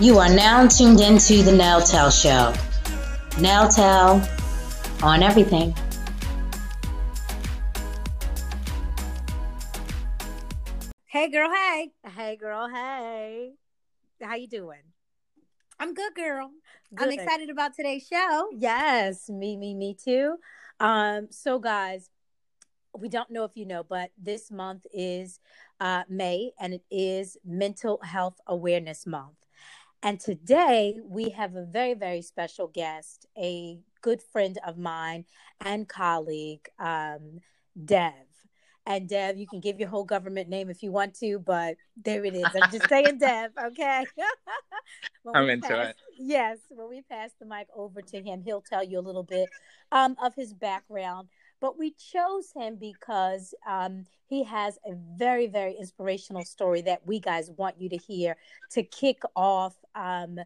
[0.00, 2.54] You are now tuned into the Nail Tell Show.
[3.40, 4.22] Nail Tell
[5.02, 5.74] on everything.
[11.06, 11.90] Hey girl, hey.
[12.16, 13.54] Hey girl, hey.
[14.22, 14.82] How you doing?
[15.80, 16.52] I'm good, girl.
[16.94, 17.08] Good.
[17.08, 18.50] I'm excited about today's show.
[18.52, 20.36] Yes, me, me, me too.
[20.78, 22.08] Um, so guys,
[22.96, 25.40] we don't know if you know, but this month is
[25.80, 29.37] uh, May and it is Mental Health Awareness Month.
[30.02, 35.24] And today we have a very, very special guest, a good friend of mine
[35.60, 37.40] and colleague, um,
[37.84, 38.12] Dev.
[38.86, 42.24] And Dev, you can give your whole government name if you want to, but there
[42.24, 42.46] it is.
[42.54, 44.06] I'm just saying Dev, okay?
[45.34, 45.96] I'm into pass, it.
[46.16, 49.50] Yes, when we pass the mic over to him, he'll tell you a little bit
[49.92, 51.28] um, of his background.
[51.60, 57.18] But we chose him because um, he has a very, very inspirational story that we
[57.20, 58.36] guys want you to hear
[58.72, 60.38] to kick off um,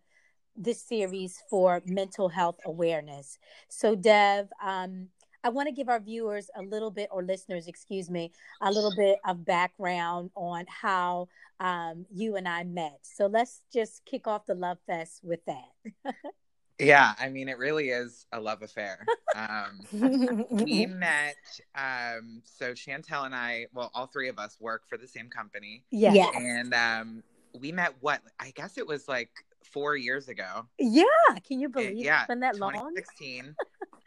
[0.57, 3.38] this series for mental health awareness.
[3.68, 5.09] So, Dev, um,
[5.45, 8.95] I want to give our viewers a little bit, or listeners, excuse me, a little
[8.96, 13.01] bit of background on how um, you and I met.
[13.02, 16.15] So let's just kick off the love fest with that.
[16.78, 19.04] yeah, I mean, it really is a love affair.
[19.37, 21.37] Um, we met.
[21.74, 25.84] Um, so Chantel and I, well, all three of us work for the same company.
[25.90, 26.12] Yeah.
[26.15, 26.34] Yes.
[26.38, 27.23] And um,
[27.59, 27.95] we met.
[28.00, 29.30] What I guess it was like
[29.73, 30.66] four years ago.
[30.78, 31.04] Yeah.
[31.46, 32.73] Can you It- believe yeah, it's been that long?
[32.73, 33.54] 2016.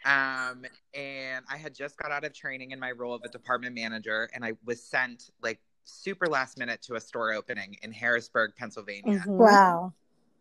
[0.06, 3.74] um, and I had just got out of training in my role of a department
[3.76, 8.52] manager, and I was sent like super last minute to a store opening in Harrisburg,
[8.58, 9.20] Pennsylvania.
[9.26, 9.28] Mhm.
[9.28, 9.94] Wow.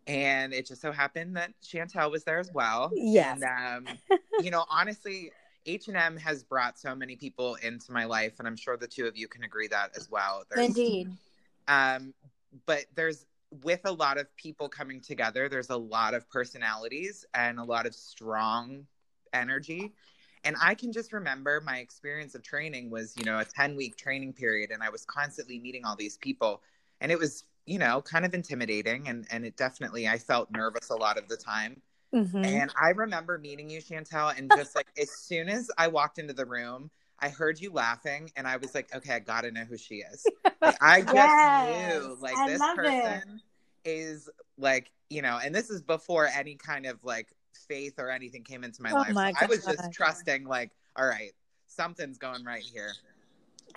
[0.07, 2.91] And it just so happened that Chantel was there as well.
[2.95, 3.41] Yes.
[3.43, 5.33] And um, you know, honestly,
[5.67, 8.87] H and M has brought so many people into my life, and I'm sure the
[8.87, 10.45] two of you can agree that as well.
[10.51, 11.11] There's, Indeed.
[11.69, 12.13] Um,
[12.67, 13.27] but there's
[13.63, 17.87] with a lot of people coming together, there's a lot of personalities and a lot
[17.87, 18.87] of strong
[19.33, 19.93] energy.
[20.45, 23.97] And I can just remember my experience of training was, you know, a 10 week
[23.97, 26.63] training period, and I was constantly meeting all these people.
[27.01, 29.09] And it was, you know, kind of intimidating.
[29.09, 31.83] And, and it definitely, I felt nervous a lot of the time.
[32.13, 32.63] Mhm.
[32.63, 36.35] And I remember meeting you, Chantel, and just like as soon as I walked into
[36.35, 39.77] the room, I heard you laughing, and I was like, okay, I gotta know who
[39.79, 40.31] she is.
[40.63, 43.41] Like, I just Yes, knew, like, I this person
[43.85, 47.29] is like, you know, and this is before any kind of like
[47.69, 49.15] faith or anything came into my Oh life.
[49.15, 51.33] So I was just trusting, like, all right,
[51.67, 52.97] something's going right here.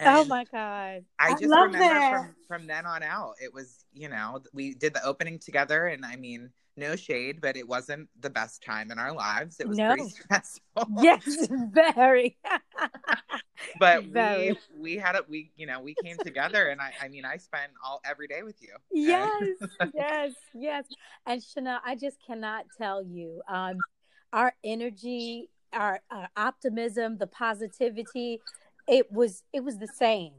[0.02, 1.06] Oh my God.
[1.20, 2.12] I I just love remember that.
[2.12, 6.06] from from then on out, it was you know we did the opening together, and
[6.06, 9.60] I mean, no shade, but it wasn't the best time in our lives.
[9.60, 9.88] It was No.
[9.88, 10.88] pretty stressful.
[11.02, 12.38] Yes, very.
[13.80, 14.52] but Very.
[14.52, 15.28] we we had it.
[15.30, 18.44] We you know we came together, and I I mean I spent all every day
[18.44, 18.76] with you.
[18.92, 19.32] yes,
[19.94, 20.86] yes, yes.
[21.26, 23.78] And Chanel, I just cannot tell you, um,
[24.34, 28.42] our energy, our, our optimism, the positivity,
[28.88, 30.34] it was it was the same.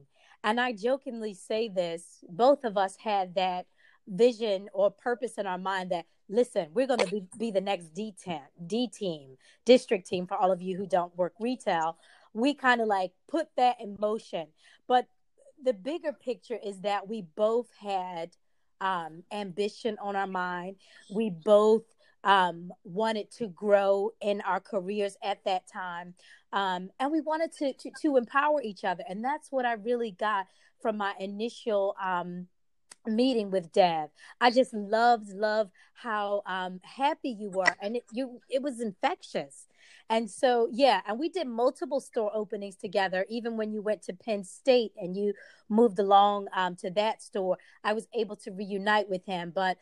[0.45, 3.67] And I jokingly say this: both of us had that
[4.07, 7.95] vision or purpose in our mind that listen, we're going to be, be the next
[7.95, 11.97] D ten, D team, district team for all of you who don't work retail.
[12.35, 14.49] We kind of like put that in motion,
[14.87, 15.07] but
[15.63, 18.31] the bigger picture is that we both had
[18.81, 20.77] um, ambition on our mind.
[21.11, 21.83] We both
[22.25, 26.15] um, wanted to grow in our careers at that time.
[26.53, 29.05] Um, and we wanted to, to, to empower each other.
[29.09, 30.47] And that's what I really got
[30.81, 32.47] from my initial um,
[33.07, 34.11] meeting with Dev.
[34.41, 37.77] I just loved, loved how um, happy you were.
[37.81, 39.67] And it, you, it was infectious.
[40.11, 43.27] And so, yeah, and we did multiple store openings together.
[43.29, 45.35] Even when you went to Penn State and you
[45.69, 49.53] moved along um, to that store, I was able to reunite with him.
[49.55, 49.77] But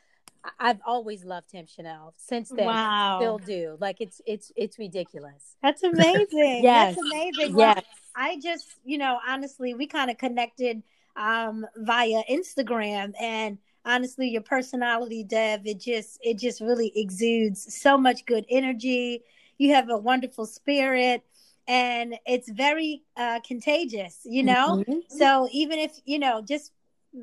[0.59, 2.15] I've always loved him, Chanel.
[2.17, 3.19] Since then, Wow.
[3.19, 3.77] still do.
[3.81, 5.57] Like it's it's it's ridiculous.
[5.63, 6.63] That's amazing.
[6.63, 6.97] Yes.
[6.97, 7.55] That's amazing.
[7.55, 7.85] Well, Yes.
[8.15, 10.83] I just, you know, honestly, we kind of connected
[11.17, 17.97] um via Instagram and honestly your personality dev it just it just really exudes so
[17.97, 19.23] much good energy
[19.57, 21.23] you have a wonderful spirit
[21.67, 25.01] and it's very uh contagious you know Mhm.
[25.09, 26.71] so even if you know just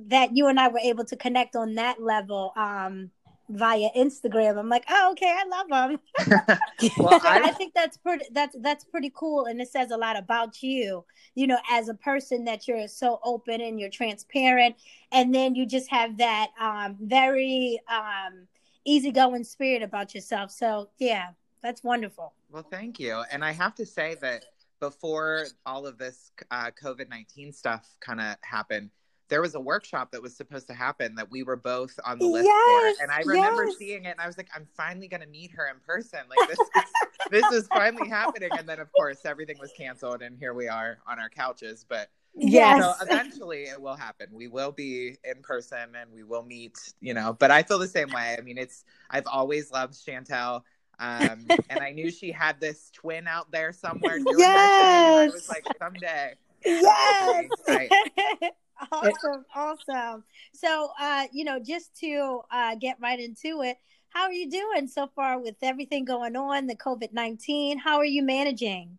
[0.07, 3.09] that you and i were able to connect on that level um
[3.49, 4.57] via instagram.
[4.57, 5.99] I'm like oh okay i love him
[6.97, 10.63] well, I think that's pretty that's that's pretty cool and it says a lot about
[10.63, 11.03] you
[11.35, 14.75] you know as a person that you're so open and you're transparent
[15.11, 18.47] and then you just have that um very um
[18.85, 20.51] easygoing spirit about yourself.
[20.51, 21.29] So yeah
[21.63, 22.33] that's wonderful.
[22.51, 23.23] Well, thank you.
[23.31, 24.45] And I have to say that
[24.81, 28.89] before all of this uh, COVID nineteen stuff kind of happened,
[29.33, 32.25] there was a workshop that was supposed to happen that we were both on the
[32.27, 33.03] list Yes, for.
[33.03, 33.77] And I remember yes.
[33.79, 36.19] seeing it and I was like, I'm finally gonna meet her in person.
[36.29, 36.83] Like this is
[37.31, 38.49] this is finally happening.
[38.55, 41.83] And then of course everything was canceled and here we are on our couches.
[41.89, 42.79] But Yes.
[42.83, 44.27] so eventually it will happen.
[44.31, 47.33] We will be in person and we will meet, you know.
[47.33, 48.35] But I feel the same way.
[48.37, 50.61] I mean, it's I've always loved Chantel.
[50.99, 54.45] Um, and I knew she had this twin out there somewhere doing thing.
[54.45, 56.35] I was like, someday.
[56.63, 57.49] yes.
[58.91, 60.23] Awesome, awesome.
[60.53, 63.77] So, uh, you know, just to uh, get right into it,
[64.09, 67.79] how are you doing so far with everything going on, the COVID nineteen?
[67.79, 68.97] How are you managing?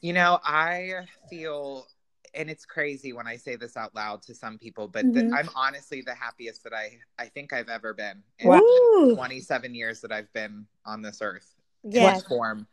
[0.00, 1.86] You know, I feel,
[2.34, 5.32] and it's crazy when I say this out loud to some people, but th- Mhm.
[5.32, 9.14] I'm honestly the happiest that I I think I've ever been in Wow.
[9.14, 11.54] 27 years that I've been on this earth.
[11.84, 12.22] yes.
[12.24, 12.66] form.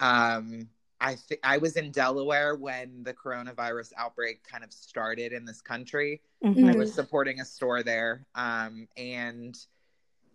[0.00, 0.68] Um,
[1.02, 5.62] I th- I was in Delaware when the coronavirus outbreak kind of started in this
[5.62, 6.22] country.
[6.64, 6.76] I Mhm.
[6.76, 9.56] was supporting a store there, um, and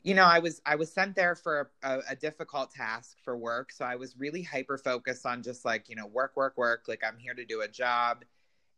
[0.04, 3.72] you know, I was I was sent there for a, a difficult task for work.
[3.74, 6.86] So I was really hyper focused on just like you know work, work, work.
[6.88, 8.26] Like I'm here to do a job,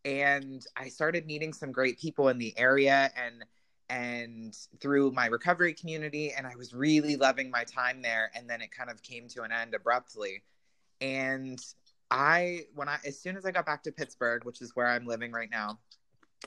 [0.05, 3.45] and I started meeting some great people in the area and
[3.89, 8.61] and through my recovery community and I was really loving my time there and then
[8.61, 10.43] it kind of came to an end abruptly
[11.01, 11.59] and
[12.11, 15.05] I when I as soon as I got back to Pittsburgh which is where I'm
[15.05, 15.79] living right now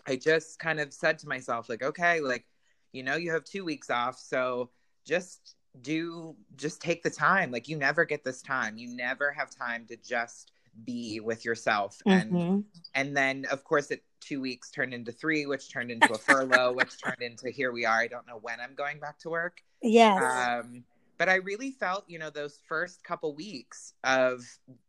[0.07, 2.47] I just kind of said to myself like okay like
[2.93, 4.71] you know you have 2 weeks off so
[5.05, 7.51] just do just take the time.
[7.51, 8.77] Like you never get this time.
[8.77, 10.53] You never have time to just
[10.85, 12.03] be with yourself.
[12.07, 12.65] And Mhm.
[12.95, 16.73] and then of course it two weeks turned into three which turned into a furlough
[16.73, 17.99] which turned into here we are.
[18.01, 19.63] I don't know when i'm going back to work.
[19.81, 20.23] Yes.
[20.23, 20.85] um
[21.23, 24.41] but i really felt you know those first couple weeks of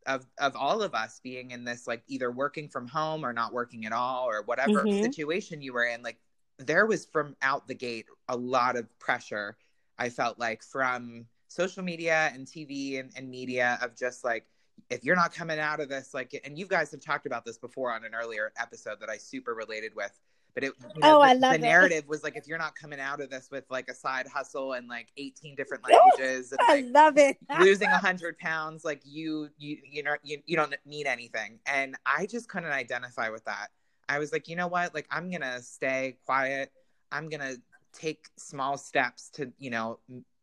[0.08, 3.54] of of all of us being in this like either working from home or not
[3.54, 5.00] working at all or whatever Mhm.
[5.04, 6.18] situation you were in like
[6.58, 9.56] there was from out the gate a lot of pressure
[10.00, 14.48] i felt like from social media and tv and, and media of just like
[14.90, 17.60] if you're not coming out of this like and you guys have talked about this
[17.60, 20.20] before on an earlier episode that i super related with
[20.54, 21.62] but it you know, Oh, the, I love the it.
[21.62, 24.74] narrative was like if you're not coming out of this with like a side hustle
[24.74, 27.38] and like 18 different languages and I love it.
[27.60, 31.60] losing 100 pounds like you you you know you, you don't need anything.
[31.66, 33.68] And i just couldn't identify with that.
[34.10, 34.94] I was like you know what?
[34.94, 36.72] Like i'm gonna stay quiet.
[37.12, 37.56] I'm gonna
[37.94, 40.00] take small steps to you know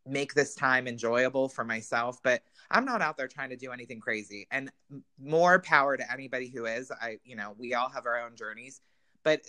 [0.07, 2.19] make this time enjoyable for myself.
[2.23, 4.47] But i'm not out there trying to do anything crazy.
[4.51, 4.71] And
[5.23, 6.91] more power to anybody who is.
[6.91, 8.81] I you know we all have our own journeys.
[9.23, 9.43] But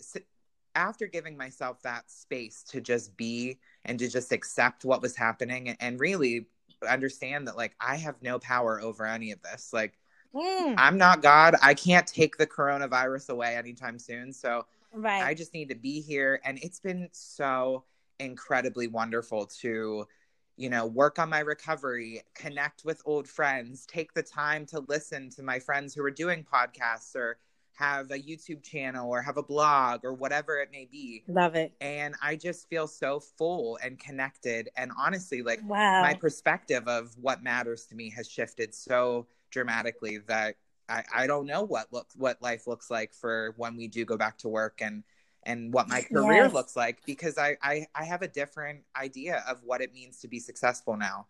[0.75, 5.69] after giving myself that space to just be and to just accept what was happening
[5.69, 6.47] and, and really
[6.89, 9.71] understand that like I have no power over any of this.
[9.73, 9.97] Like
[10.33, 11.55] Mm, I'm not God.
[11.61, 14.31] I can't take the coronavirus away anytime soon.
[14.31, 15.23] So right.
[15.23, 16.39] I just need to be here.
[16.45, 17.83] And it's been so
[18.19, 20.07] incredibly wonderful to,
[20.55, 25.29] you know, work on my recovery, connect with old friends, take the time to listen
[25.31, 27.37] to my friends who are doing podcasts or
[27.73, 31.23] have a YouTube channel or have a blog or whatever it may be.
[31.27, 31.71] love it.
[31.79, 34.69] And I just feel so full and connected.
[34.77, 36.01] And honestly, like Wow.
[36.01, 40.55] my perspective of what matters to me has shifted so dramatically that
[40.89, 44.17] I, I don't know what looks what life looks like for when we do go
[44.17, 45.03] back to work and
[45.43, 46.53] and what my career Yes.
[46.53, 50.27] looks like because I, I I have a different idea of what it means to
[50.27, 51.27] be successful now.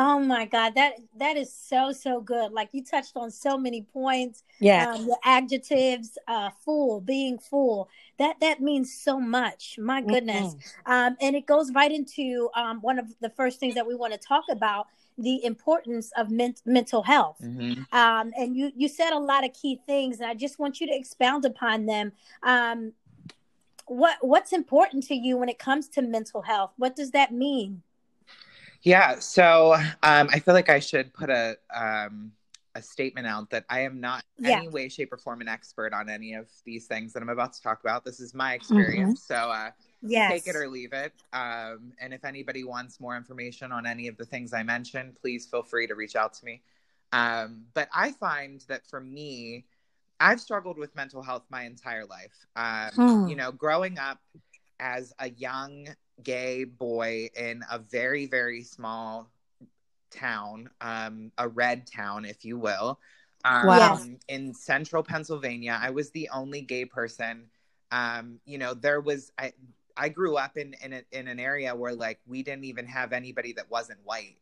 [0.00, 2.52] Oh my God, that that is so so good.
[2.52, 4.44] Like you touched on so many points.
[4.60, 4.92] Yeah.
[4.92, 7.88] Um, the adjectives, uh, full, being full.
[8.18, 9.76] That that means so much.
[9.76, 10.54] My goodness.
[10.86, 14.12] Um, and it goes right into um, one of the first things that we want
[14.12, 14.86] to talk about:
[15.18, 17.38] the importance of men- mental health.
[17.42, 17.82] Mm-hmm.
[17.92, 20.86] Um, and you you said a lot of key things, and I just want you
[20.86, 22.12] to expound upon them.
[22.44, 22.92] Um,
[23.86, 26.70] what what's important to you when it comes to mental health?
[26.76, 27.82] What does that mean?
[28.82, 32.32] Yeah, so um, I feel like I should put a um,
[32.74, 34.58] a statement out that I am not Yeah.
[34.58, 37.52] any way, shape, or form an expert on any of these things that I'm about
[37.54, 38.04] to talk about.
[38.04, 39.70] This is my experience, so uh,
[40.02, 40.44] Yes.
[40.44, 41.12] take it or leave it.
[41.32, 45.46] Um, and if anybody wants more information on any of the things I mentioned, please
[45.46, 46.62] feel free to reach out to me.
[47.12, 49.64] Um, but I find that for me,
[50.20, 52.46] I've struggled with mental health my entire life.
[52.54, 53.28] Um, Hmm.
[53.28, 54.20] You know, growing up
[54.78, 55.88] as a young
[56.22, 59.30] gay boy in a very, very small
[60.10, 62.98] town, um, a red town, if you will,
[63.44, 64.00] um, Wow.
[64.28, 67.50] in central Pennsylvania, I was the only gay person.
[67.90, 69.52] Um, you know, there was I
[69.96, 73.12] I grew up in in, a, in an area where like we didn't even have
[73.12, 74.38] anybody that wasn't white.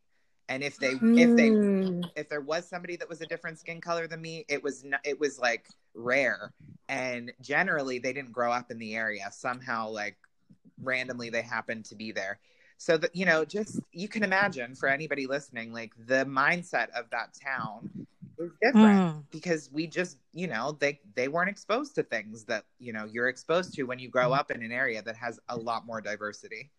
[0.48, 2.10] And if they if they Mm.
[2.16, 5.00] if there was somebody that was a different skin color than me, it was not,
[5.04, 6.52] it was like rare
[6.88, 10.16] and generally they didn't grow up in the area somehow like
[10.82, 12.38] randomly they happened to be there
[12.78, 17.08] so that you know just you can imagine for anybody listening like the mindset of
[17.10, 18.06] that town
[18.38, 19.22] is different mm.
[19.30, 23.28] because we just you know they they weren't exposed to things that you know you're
[23.28, 26.70] exposed to when you grow up in an area that has a lot more diversity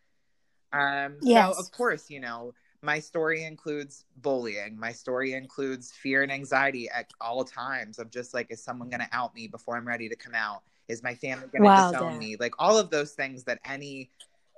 [0.74, 1.56] um yes.
[1.56, 6.88] so of course you know my story includes bullying my story includes fear and anxiety
[6.90, 10.08] at all times of just like is someone going to out me before i'm ready
[10.08, 12.38] to come out is my family going to wow, disown me?
[12.40, 14.10] Like all of those things that any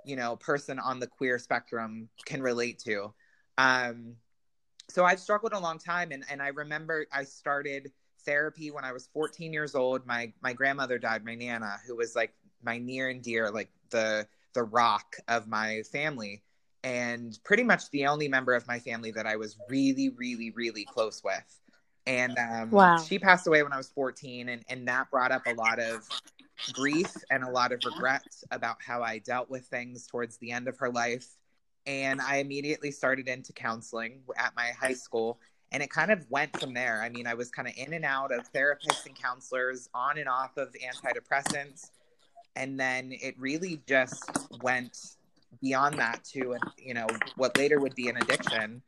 [0.05, 3.13] you know person on the queer spectrum can relate to.
[3.57, 4.15] Um
[4.89, 7.91] so i've struggled a long time and and i remember i started
[8.25, 10.05] therapy when i was 14 years old.
[10.05, 12.33] My my grandmother died my nana who was like
[12.63, 16.43] my near and dear like the the rock of my family
[16.83, 20.85] and pretty much the only member of my family that i was really really really
[20.85, 21.61] close with
[22.09, 22.97] and um, wow.
[22.97, 26.07] she passed away when i was 14 and, and that brought up a lot of
[26.73, 30.67] grief and a lot of regret about how I dealt with things towards the end
[30.67, 31.27] of her life.
[31.85, 35.39] And I immediately started into counseling at my high school.
[35.71, 37.01] And it kind of went from there.
[37.01, 40.27] I mean, I was kind of in and out of therapists and counselors, on and
[40.27, 41.91] off of antidepressants.
[42.55, 44.29] And then it really just
[44.61, 44.97] went
[45.61, 48.81] beyond that to, you know, what later would be an addiction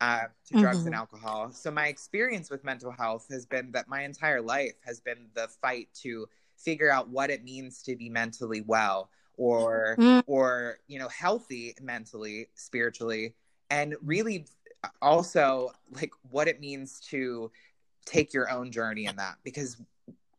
[0.00, 0.88] uh, to drugs mm-hmm.
[0.88, 1.50] and alcohol.
[1.52, 5.48] So my experience with mental health has been that my entire life has been the
[5.60, 10.22] fight to figure out what it means to be mentally well or mm.
[10.26, 13.34] or you know healthy mentally spiritually
[13.70, 14.44] and really
[15.00, 17.50] also like what it means to
[18.04, 19.80] take your own journey in that because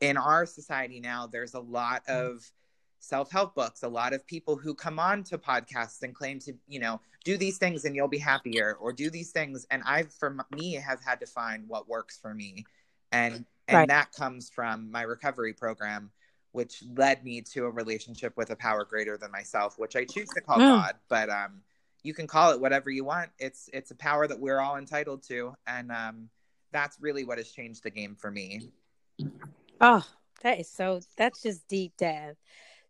[0.02, 2.14] in our society now there's a lot mm.
[2.14, 2.50] of
[3.04, 6.80] self-help books a lot of people who come on to podcasts and claim to you
[6.80, 10.38] know do these things and you'll be happier or do these things and i for
[10.56, 12.66] me have had to find what works for me
[13.12, 13.88] and and right.
[13.90, 16.10] that comes from my recovery program
[16.54, 20.30] which led me to a relationship with a power greater than myself which i choose
[20.30, 20.62] to call mm.
[20.62, 21.62] god but um
[22.04, 25.22] you can call it whatever you want it's it's a power that we're all entitled
[25.22, 26.30] to and um
[26.72, 28.70] that's really what has changed the game for me
[29.82, 30.06] oh
[30.42, 32.36] that is so that's just deep Dev.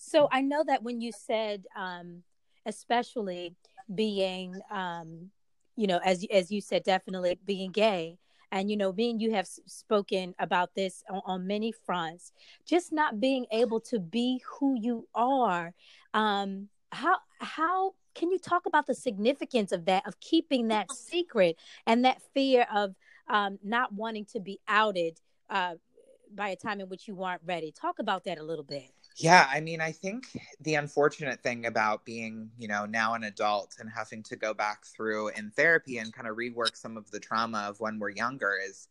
[0.03, 2.23] So i know that when you said um
[2.65, 3.55] especially
[3.93, 5.29] being um
[5.75, 8.17] you know as as you said definitely being gay
[8.51, 12.31] and you know being you have spoken about this on, on, many fronts
[12.65, 15.73] just not being able to be who you are
[16.13, 21.57] um how how can you talk about the significance of that of keeping that secret
[21.87, 22.95] and that fear of
[23.29, 25.19] um not wanting to be outed
[25.49, 25.75] uh
[26.35, 27.71] by a time in which you weren't ready?
[27.71, 30.25] Talk about that a little bit yeah, I mean, I think
[30.61, 34.85] the unfortunate thing about being, you know, now an adult and having to go back
[34.85, 38.57] through in therapy and kind of rework some of the trauma of when we're younger
[38.67, 38.87] is,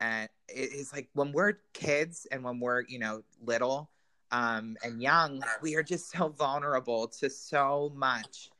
[0.00, 3.90] and it is like when we're kids and when we're, you know, little
[4.30, 8.50] um, and young, we are just so vulnerable to so much,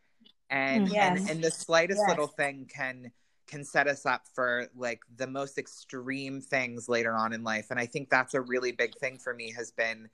[0.50, 1.18] and yes.
[1.21, 2.09] and, and the slightest yes.
[2.09, 3.11] little thing can
[3.47, 7.78] can set us up for like the most extreme things later on in life, and
[7.78, 10.09] I think that's a really big thing for me has been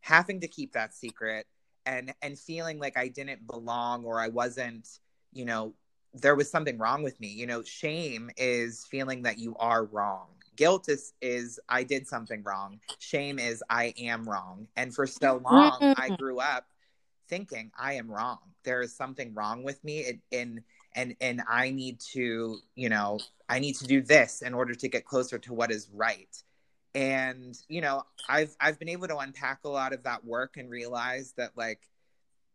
[0.00, 1.46] having to keep that secret
[1.86, 4.88] and and feeling like I didn't belong or I wasn't,
[5.32, 5.74] you know,
[6.14, 7.28] there was something wrong with me.
[7.28, 10.28] You know, shame is feeling that you are wrong.
[10.56, 12.80] Guilt is is I did something wrong.
[12.98, 14.66] Shame is I am wrong.
[14.76, 16.14] And for so long I mm-hmm.
[16.16, 16.66] grew up
[17.28, 18.38] thinking I am wrong.
[18.64, 20.62] There is something wrong with me and
[20.94, 24.88] and and I need to, you know, I need to do this in order to
[24.88, 26.42] get closer to what is right
[26.98, 30.68] and you know i've i've been able to unpack a lot of that work and
[30.68, 31.88] realize that like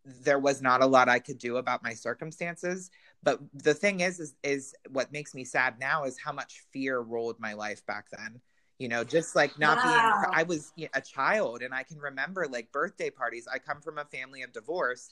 [0.05, 2.91] there was not a lot i could do about my circumstances.
[3.23, 6.99] But the thing is is is what makes me sad now is how much fear
[6.99, 8.41] rolled my life back then.
[8.79, 9.83] You know just like not wow.
[10.23, 13.47] being i was a child and i can remember like birthday parties.
[13.51, 15.11] I come from a family of divorce.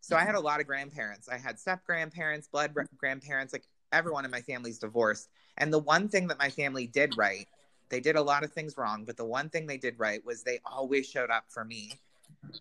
[0.00, 1.28] So i had a lot of grandparents.
[1.28, 5.28] I had step grandparents blood grandparents like everyone in my family's divorced.
[5.56, 7.46] And the one thing that my family did right
[7.92, 10.42] they did a lot of things wrong, but the one thing they did right was
[10.42, 11.92] they always showed up for me.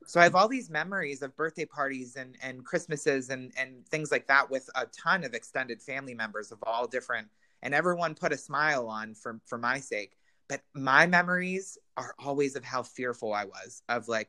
[0.06, 4.12] So I have all these memories of birthday parties and, and Christmases and, and things
[4.12, 7.30] like that with a ton of extended family members of all different
[7.64, 10.18] and everyone put a smile on for for my sake.
[10.50, 14.28] But my memories are always of how fearful I was of like,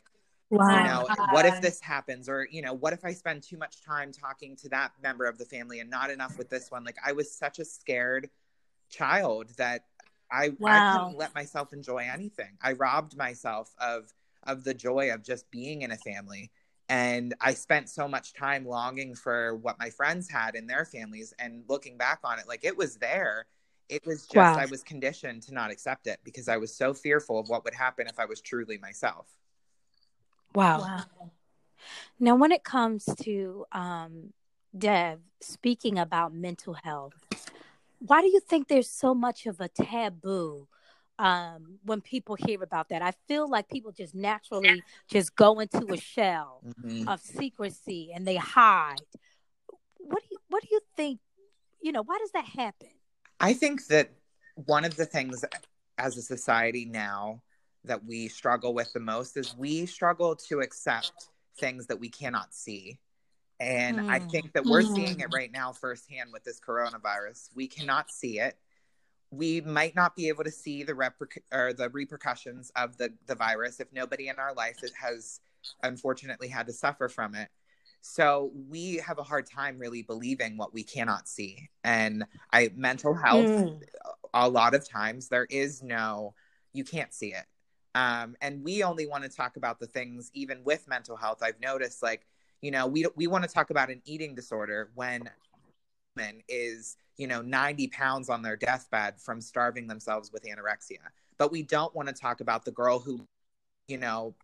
[0.50, 0.68] wow.
[0.68, 2.28] you know, what if this happens?
[2.28, 5.36] Or, you know, what if I spend too much time talking to that member of
[5.36, 6.84] the family and not enough with this one?
[6.84, 8.30] Like I was such a scared
[8.92, 9.86] child that
[10.32, 10.70] I, wow.
[10.70, 12.56] I couldn't let myself enjoy anything.
[12.62, 14.12] I robbed myself of
[14.44, 16.50] of the joy of just being in a family.
[16.88, 21.32] And I spent so much time longing for what my friends had in their families
[21.38, 23.46] and looking back on it, like it was there.
[23.88, 24.62] it was just Wow.
[24.62, 27.74] I was conditioned to not accept it because I was so fearful of what would
[27.74, 29.28] happen if I was truly myself.
[30.54, 30.80] Wow.
[30.80, 31.04] Wow.
[32.18, 34.32] Now, when it comes to um,
[34.76, 37.14] Dev speaking about mental health,
[38.06, 40.66] why do you think there's so much of a taboo
[41.18, 43.02] um, when people hear about that?
[43.02, 47.08] I feel like people just naturally just go into a shell Mhm.
[47.08, 49.06] of secrecy and they hide.
[49.98, 51.20] What do you What do you think?
[51.80, 52.90] You know, why does that happen?
[53.40, 54.10] I think that
[54.54, 55.44] one of the things
[55.98, 57.42] as a society now
[57.84, 61.28] that we struggle with the most is we struggle to accept
[61.58, 62.98] things that we cannot see.
[63.62, 64.30] And I Mm.
[64.30, 64.94] think that we're Mm.
[64.94, 67.48] seeing it right now firsthand with this coronavirus.
[67.54, 68.58] We cannot see it.
[69.30, 73.36] We might not be able to see the reper- or the repercussions of the, the
[73.36, 75.40] virus if nobody in our life has
[75.82, 77.50] unfortunately had to suffer from it.
[78.00, 81.70] So we have a hard time really believing what we cannot see.
[81.84, 83.82] And I mental health Mm.
[84.34, 86.34] a lot of times there is no
[86.72, 87.44] you can't see it
[87.94, 91.60] um, and we only want to talk about the things even with mental health i've
[91.60, 92.26] noticed like
[92.62, 95.32] you know we we want to talk about an eating disorder when a
[96.16, 100.98] woman is you know 90 pounds on their deathbed from starving themselves with anorexia.
[101.38, 103.26] But we don't want to talk about the girl who
[103.88, 104.34] you know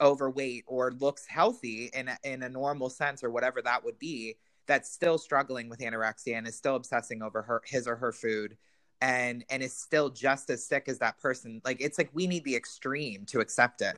[0.00, 4.36] overweight or looks healthy in a, in a normal sense or whatever that would be
[4.66, 8.56] that's still struggling with anorexia and is still obsessing over her his or her food
[9.00, 11.62] and and is still just as sick as that person.
[11.64, 13.96] Like it's like we need the extreme to accept it.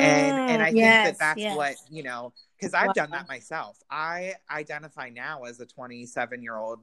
[0.00, 1.56] And and i Mm, yes, think that that's yes.
[1.56, 6.56] what you know because i've done that myself i identify now as a 27 year
[6.56, 6.80] old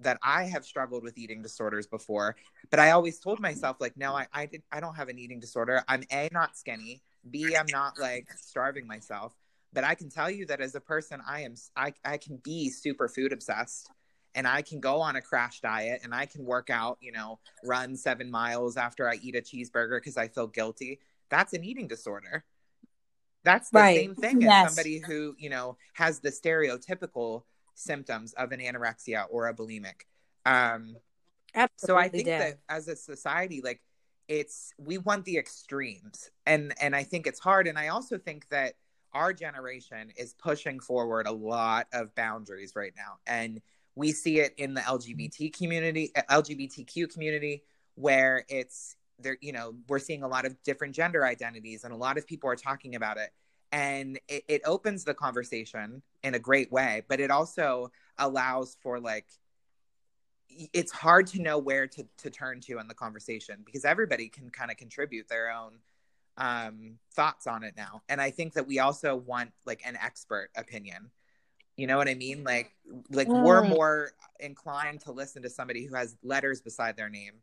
[0.00, 2.36] that i have struggled with eating disorders before
[2.70, 5.40] but i always told myself like no i i, did, I don't have an eating
[5.40, 9.34] disorder i'm a not skinny b i'm not like starving myself
[9.72, 12.70] but i can tell you that as a person i am i, I can be
[12.70, 13.90] super food obsessed
[14.34, 17.38] and I can go on a crash diet and I can work out, you know,
[17.64, 21.00] run seven miles after I eat a cheeseburger because I feel guilty.
[21.30, 22.44] That's an eating disorder.
[23.44, 23.96] That's the Right.
[23.96, 24.66] same thing Yes.
[24.66, 27.44] as somebody who, you know, has the stereotypical
[27.74, 30.02] symptoms of an anorexia or a bulimic.
[30.44, 30.96] Um,
[31.54, 32.40] Absolutely, so I think Dev.
[32.40, 33.80] that as a society, like
[34.28, 37.66] it's we want the extremes, and and I think it's hard.
[37.66, 38.74] And I also think that
[39.12, 43.60] our generation is pushing forward a lot of boundaries right now, and
[43.96, 47.64] we see it in the LGBT community, LGBTQ community,
[47.96, 49.38] where it's there.
[49.40, 52.50] You know, we're seeing a lot of different gender identities, and a lot of people
[52.50, 53.30] are talking about it.
[53.72, 58.98] And it, it opens the conversation in a great way, but it also allows for
[58.98, 59.26] like
[60.72, 64.50] it's hard to know where to, to turn to in the conversation because everybody can
[64.50, 65.74] kind of contribute their own
[66.36, 68.02] um, thoughts on it now.
[68.08, 71.10] And I think that we also want like an expert opinion.
[71.76, 72.44] You know what I mean?
[72.44, 72.72] Like,
[73.10, 73.68] like we're Mm.
[73.68, 77.34] more inclined to listen to somebody who has letters beside their name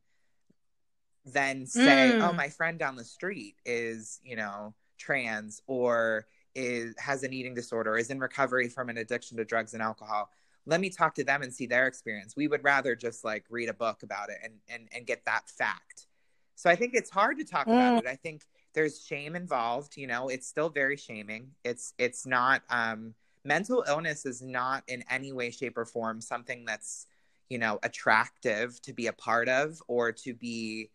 [1.28, 2.22] than say, Mm.
[2.22, 7.54] "Oh, my friend down the street is, you know, trans or is has an eating
[7.54, 10.30] disorder, is in recovery from an addiction to drugs and alcohol."
[10.70, 12.36] let me talk to them and see their experience.
[12.36, 15.50] We would rather just like read a book about it and and and get that
[15.50, 16.08] fact.
[16.56, 18.00] So I think it's hard to talk about Mm.
[18.00, 18.06] it.
[18.08, 21.56] I think there's shame involved, you know, it's still very shaming.
[21.64, 26.66] It's it's not um mental illness is not in any way shape or form something
[26.66, 27.08] that's,
[27.50, 30.90] you know, attractive to be a part of or to be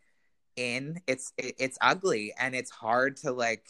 [0.56, 1.00] in.
[1.06, 3.68] It's it, it's ugly and it's hard to like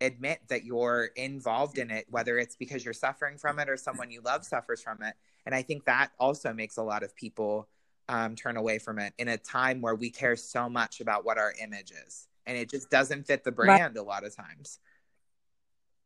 [0.00, 4.10] admit that you're involved in it whether it's because you're suffering from it or someone
[4.10, 5.14] you love suffers from it
[5.46, 7.68] and i think that also makes a lot of people
[8.08, 11.38] um, turn away from it in a time where we care so much about what
[11.38, 14.80] our image is and it just doesn't fit the brand a lot of times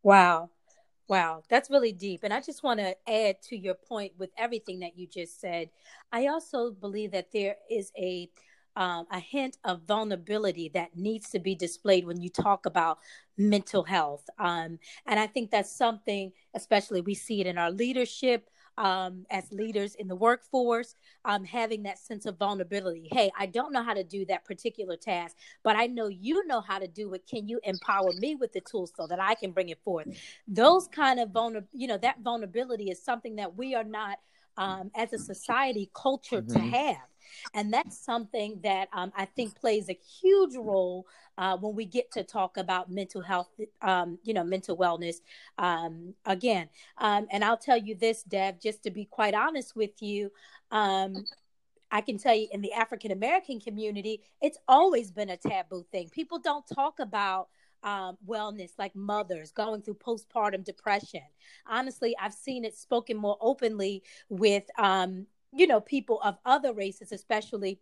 [0.06, 0.50] Wow.
[1.08, 1.42] Wow.
[1.48, 2.20] That's really deep.
[2.22, 5.68] And I just want to add to your point with everything that you just said.
[6.12, 8.30] I also believe that there is a
[8.76, 12.98] um, a hint of vulnerability that needs to be displayed when you talk about
[13.38, 14.24] mental health.
[14.38, 19.50] Um, and I think that's something, especially we see it in our leadership um, as
[19.52, 23.08] leaders in the workforce, um, having that sense of vulnerability.
[23.10, 26.60] Hey, I don't know how to do that particular task, but I know you know
[26.60, 27.26] how to do it.
[27.26, 30.08] Can you empower me with the tools so that I can bring it forth?
[30.46, 34.18] Those kind of vulner, you know, that vulnerability is something that we are not,
[34.58, 36.70] um, as a society, cultured to Mhm.
[36.70, 37.08] have.
[37.54, 41.06] And that's something that um, I think plays a huge role
[41.38, 43.48] uh, when we get to talk about mental health,
[43.82, 45.16] um, you know, mental wellness.
[45.58, 50.02] Um, again, um, and I'll tell you this, Dev, just to be quite honest with
[50.02, 50.30] you,
[50.70, 51.24] um,
[51.90, 56.08] I can tell you in the African American community, it's always been a taboo thing.
[56.10, 57.48] People don't talk about
[57.82, 61.22] um, wellness like mothers going through postpartum depression.
[61.66, 67.12] Honestly, I've seen it spoken more openly with, um, you know, people of other races,
[67.12, 67.80] especially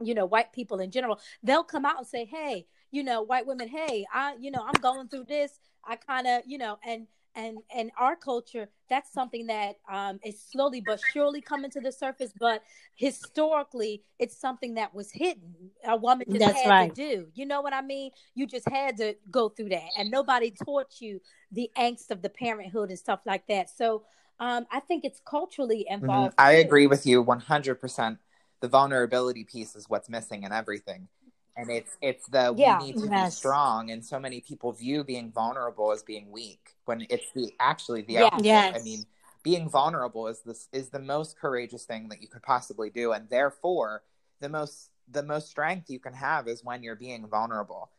[0.00, 3.46] you know white people in general they'll come out and say hey you know white
[3.46, 5.60] women hey i you know i'm going through this.
[5.84, 10.40] I kind of you know and and and our culture that's something that um, is
[10.40, 12.62] slowly but surely coming to the surface but
[12.94, 15.54] historically it's something that was hidden.
[15.86, 16.94] A woman just That's had right.
[16.94, 17.26] to do.
[17.34, 18.10] You know what i mean?
[18.34, 22.30] You just had to go through that and nobody taught you the angst of the
[22.30, 23.68] parenthood and stuff like that.
[23.68, 24.04] So
[24.40, 26.02] um, i think it's culturally Mhm.
[26.02, 28.18] involved I agree with you 100%.
[28.60, 31.08] The vulnerability piece is what's missing in everything.
[31.56, 32.78] And it's it's the Yeah.
[32.78, 36.74] we need to be strong and so many people view being vulnerable as being weak
[36.84, 38.32] when it's the actually the Yes.
[38.32, 38.44] opposite.
[38.46, 38.80] Yes.
[38.80, 39.06] I mean,
[39.44, 43.28] being vulnerable is this is the most courageous thing that you could possibly do and
[43.28, 44.02] therefore
[44.40, 47.90] the most the most strength you can have is when you're being vulnerable.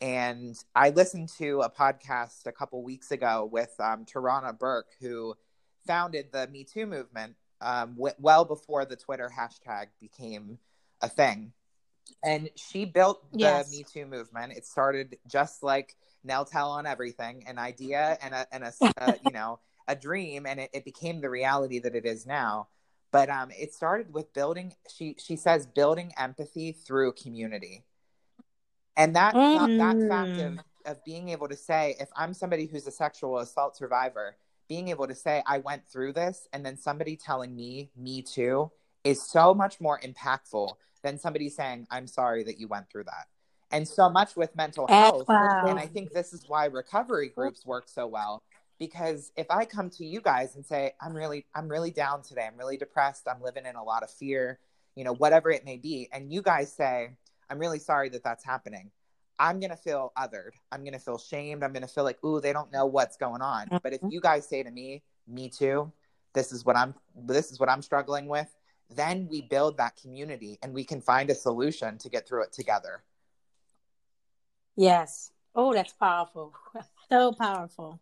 [0.00, 5.36] And I listened to a podcast a couple weeks ago with um, Tarana Burke, who
[5.86, 10.58] founded the Me Too movement um, w- well before the Twitter hashtag became
[11.00, 11.52] a thing.
[12.22, 13.70] And she built the Yes.
[13.70, 14.52] Me Too movement.
[14.52, 19.18] It started just like Nell Tell on everything, an idea and a, and a, a
[19.22, 22.68] you know a dream, and it, it became the reality that it is now.
[23.10, 24.74] But um, it started with building.
[24.94, 27.84] She she says building empathy through community,
[28.96, 29.76] and that Mm.
[29.78, 33.76] that fact of of being able to say if I'm somebody who's a sexual assault
[33.76, 34.36] survivor,
[34.68, 38.70] being able to say I went through this, and then somebody telling me me too
[39.04, 40.70] is so much more impactful
[41.02, 43.26] than somebody saying I'm sorry that you went through that.
[43.70, 45.28] And so much with mental health.
[45.28, 45.64] Wow.
[45.66, 48.42] And I think this is why recovery groups work so well
[48.78, 52.46] because if I come to you guys and say I'm really I'm really down today,
[52.46, 54.58] I'm really depressed, I'm living in a lot of fear,
[54.94, 57.10] you know, whatever it may be, and you guys say
[57.48, 58.90] I'm really sorry that that's happening.
[59.38, 60.52] I'm going to feel othered.
[60.70, 61.62] I'm going to feel shamed.
[61.62, 63.68] I'm going to feel like, ooh, they don't know what's going on.
[63.82, 64.10] But if mm-hmm.
[64.10, 65.92] you guys say to me, me too,
[66.34, 68.48] this is what I'm this is what I'm struggling with,
[68.94, 72.52] then we build that community and we can find a solution to get through it
[72.52, 73.02] together.
[74.76, 76.52] yes oh that's powerful
[77.10, 78.00] So powerful.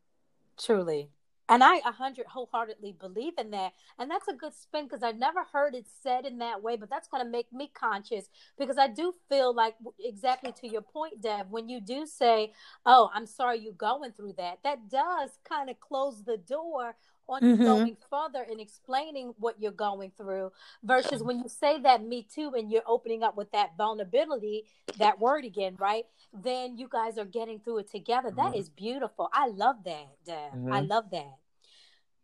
[0.59, 1.11] Truly.
[1.49, 3.73] And I a hundred wholeheartedly believe in that.
[3.99, 6.89] And that's a good spin because I've never heard it said in that way, but
[6.91, 8.27] that's going to make me conscious
[8.59, 12.53] because I do feel like exactly to your point, Dev, when you do say,
[12.87, 16.95] Oh, I'm sorry you're going through that, that does kind of close the door
[17.29, 17.65] on Mhm.
[17.65, 22.53] going further and explaining what you're going through versus when you say that me too
[22.57, 24.65] and you're opening up with that vulnerability,
[24.99, 26.07] that word again, right?
[26.33, 28.31] Then you guys are getting through it together.
[28.31, 28.59] That Mhm.
[28.59, 29.29] is beautiful.
[29.33, 30.53] I love that, Dev.
[30.71, 30.89] I Mhm.
[30.89, 31.39] love that.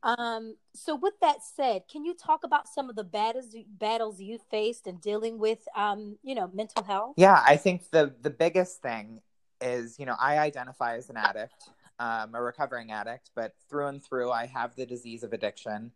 [0.02, 4.38] Um, so with that said, can you talk about some of the battles battles you
[4.38, 7.14] faced in dealing with um, you know, mental health?
[7.16, 9.22] Yeah, I think the the biggest thing
[9.60, 14.04] is, you know, I identify as an addict, um, a recovering addict, but through and
[14.04, 15.92] through, I have the disease of addiction,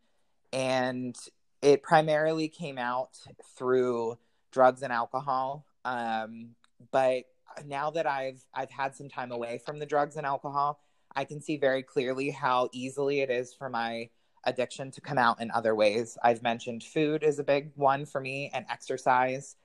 [0.53, 1.17] and
[1.61, 3.19] it primarily came out
[3.57, 4.19] through
[4.51, 5.65] drugs and alcohol.
[5.85, 6.51] Um,
[6.91, 7.25] but
[7.67, 10.81] now that I've I've had some time away from the drugs and alcohol,
[11.15, 14.11] I can see very clearly how easily it is for my
[14.45, 16.19] addiction to come out in other ways.
[16.23, 19.57] I've mentioned food is a big one for me, and exercise.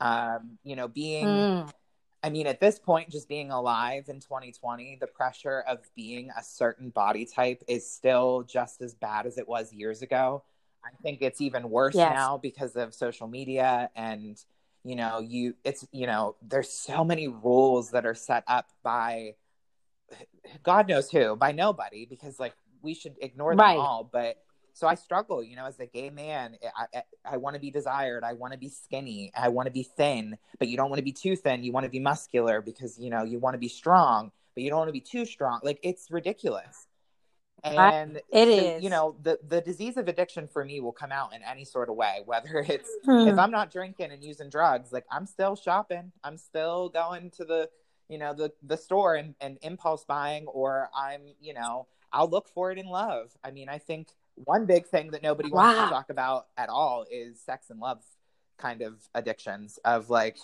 [0.00, 1.72] Um, you know, being Mm.
[2.24, 6.42] I mean, at this point, just being alive in 2020, the pressure of being a
[6.42, 10.42] certain body type is still just as bad as it was years ago.
[10.82, 12.14] I think it's even worse Yes.
[12.14, 14.42] now because of social media and
[14.84, 19.34] you know, you it's you know, there's so many rules that are set up by
[20.62, 23.76] God knows who, by nobody because like we should ignore them Right.
[23.78, 24.38] all, but
[24.74, 26.58] so I struggle, you know, as a gay man.
[26.76, 27.02] I I,
[27.34, 28.24] I want to be desired.
[28.24, 29.32] I want to be skinny.
[29.36, 31.64] I want to be thin, but you don't want to be too thin.
[31.64, 34.70] You want to be muscular because you know you want to be strong, but you
[34.70, 35.60] don't want to be too strong.
[35.64, 36.86] Like it's ridiculous.
[37.62, 38.82] And It so, is.
[38.82, 41.88] you know, the the disease of addiction for me will come out in any sort
[41.88, 43.26] of way, whether it's Hmm.
[43.28, 46.12] if I'm not drinking and using drugs, like I'm still shopping.
[46.22, 47.70] I'm still going to the,
[48.08, 52.48] you know, the the store and, and impulse buying, or I'm, you know, I'll look
[52.48, 53.30] for it in love.
[53.42, 55.86] I mean, I think one big thing that nobody wants Wow.
[55.86, 58.02] to talk about at all is sex and love
[58.58, 60.36] kind of addictions of like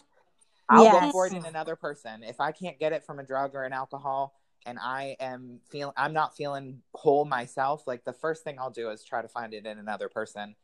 [0.68, 1.12] I'll look Yes.
[1.12, 2.22] for it in another person.
[2.22, 4.34] If I can't get it from a drug or an alcohol
[4.66, 8.90] and I am feeling I'm not feeling whole myself, like the first thing I'll do
[8.90, 10.54] is try to find it in another person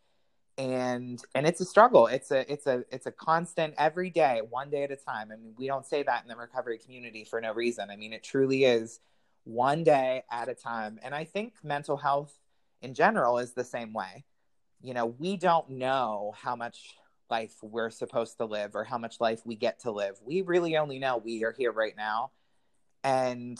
[0.59, 4.71] and and it's a struggle it's a it's a it's a constant every day one
[4.71, 7.41] day at a time i mean we don't say that in the recovery community for
[7.41, 9.01] no reason i mean it truly is
[9.45, 12.39] one day at a time and i think mental health
[12.87, 14.25] in general is the same way
[14.81, 16.97] you know we don't know how much
[17.31, 20.77] life we're supposed to live or how much life we get to live we really
[20.77, 22.31] only know we are here right now
[23.05, 23.59] and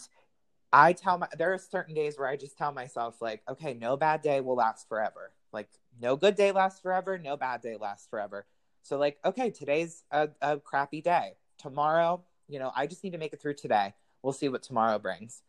[0.71, 3.97] i tell my there are certain days where i just tell myself like okay no
[3.97, 8.07] bad day will last forever Like, no good day lasts forever, no bad day lasts
[8.09, 8.45] forever.
[8.83, 11.33] So, like, okay, today's a, a crappy day.
[11.57, 13.93] Tomorrow, you know, I just need to make it through today.
[14.21, 15.41] We'll see what tomorrow brings.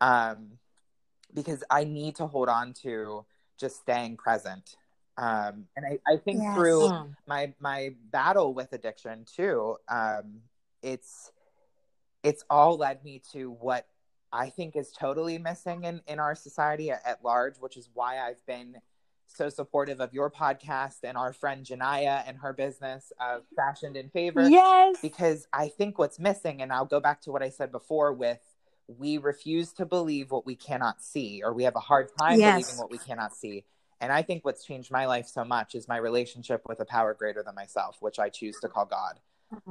[0.00, 0.58] Um,
[1.34, 3.24] because I need to hold on to
[3.58, 4.76] just staying present.
[5.18, 6.54] Um, and I, I think Yes.
[6.54, 7.14] through Mm.
[7.26, 10.42] my my battle with addiction too, um,
[10.82, 11.30] it's
[12.22, 13.86] it's all led me to what
[14.32, 18.20] I think is totally missing in in our society at, at large, which is why
[18.20, 18.80] I've been
[19.26, 24.10] so supportive of your podcast and our friend Janaya and her business of Fashioned in
[24.10, 24.96] Favor Yes.
[25.00, 28.40] because I think what's missing, and I'll go back to what I said before with
[28.88, 32.54] we refuse to believe what we cannot see, or we have a hard time Yes.
[32.54, 33.64] believing what we cannot see.
[34.00, 37.14] And I think what's changed my life so much is my relationship with a power
[37.14, 39.20] greater than myself, which I choose to call God.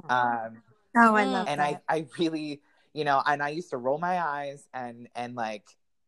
[0.10, 0.62] Um,
[0.96, 1.84] Oh, I love and that.
[1.90, 2.62] I, I really,
[2.94, 5.66] you know, and I used to roll my eyes and and like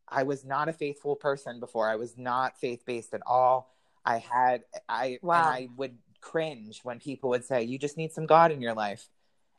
[0.08, 1.88] I was not a faithful person before.
[1.88, 3.74] I was not faith based at all.
[4.04, 5.38] I had I Wow.
[5.38, 8.74] and I would cringe when people would say, "You just need some God in your
[8.74, 9.08] life,"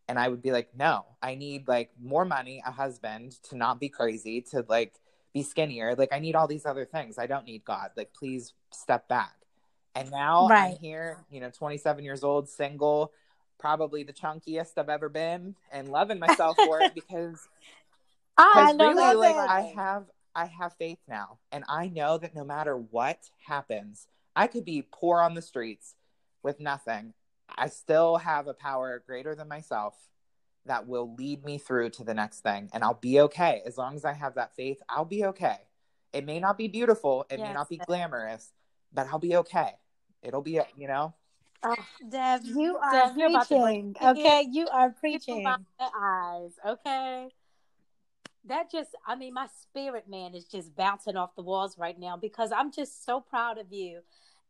[0.08, 3.80] and I would be like, "No, I need like more money, a husband, to not
[3.80, 4.96] be crazy, to like
[5.34, 5.96] be skinnier.
[5.96, 7.18] Like I need all these other things.
[7.18, 7.92] I don't need God.
[7.96, 9.34] Like please step back."
[9.96, 10.78] And now I'm Right.
[10.82, 13.14] here, you know, 27 years old, single,
[13.58, 17.48] probably the chunkiest I've ever been, and loving myself for it because
[18.38, 19.50] ah, I know really, like right.
[19.50, 24.48] I have, I have faith now, and I know that no matter what happens, I
[24.48, 25.96] could be poor on the streets
[26.44, 27.14] with nothing.
[27.50, 29.96] I still have a power greater than myself
[30.66, 33.96] that will lead me through to the next thing, and I'll be okay as long
[33.96, 34.82] as I have that faith.
[34.90, 35.58] I'll be okay.
[36.12, 38.52] It may not be beautiful, it may not be glamorous,
[38.94, 39.72] but I'll be okay.
[40.24, 41.14] It'll be, you know.
[41.62, 41.76] Oh,
[42.10, 43.96] Dev, you are Dev, you're to preaching.
[44.02, 45.44] Okay, you are preaching.
[45.44, 47.30] by eyes, okay?
[48.46, 52.18] That just, I mean, my spirit, man, is just bouncing off the walls right now
[52.18, 54.02] because I'm just so proud of you.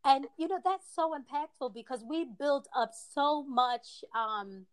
[0.05, 4.65] And, you know, that's so impactful because we built up so much um,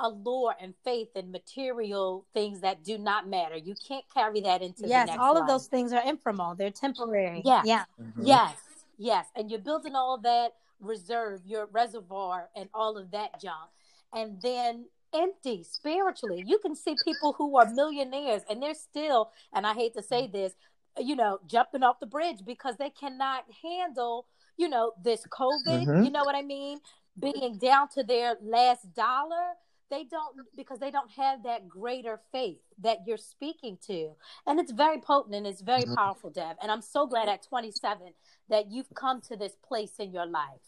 [0.00, 3.56] allure and faith and material things that do not matter.
[3.56, 6.54] You can't carry that into the Yes, next all of those things are ephemeral.
[6.54, 7.42] They're temporary.
[7.44, 7.66] Yes.
[7.66, 7.84] Yeah.
[8.20, 8.56] Yes,
[8.96, 9.26] yes.
[9.36, 13.70] And you're building all that reserve, your reservoir, and all of that junk.
[14.14, 16.44] And then empty spiritually.
[16.46, 20.26] You can see people who are millionaires and they're still, and I hate to say
[20.26, 20.54] this,
[20.98, 24.26] you know, jumping off the bridge because they cannot handle,
[24.58, 25.86] you know, this COVID.
[25.86, 26.04] Mhm.
[26.04, 26.80] You know what I mean?
[27.18, 29.54] Being down to their last dollar.
[29.90, 34.14] They don't because they don't have that greater faith that you're speaking to.
[34.46, 35.94] And it's very potent and it's very Mhm.
[35.94, 36.58] powerful, Dev.
[36.60, 38.12] And I'm so glad at 27
[38.48, 40.60] that you've come to this place in your life.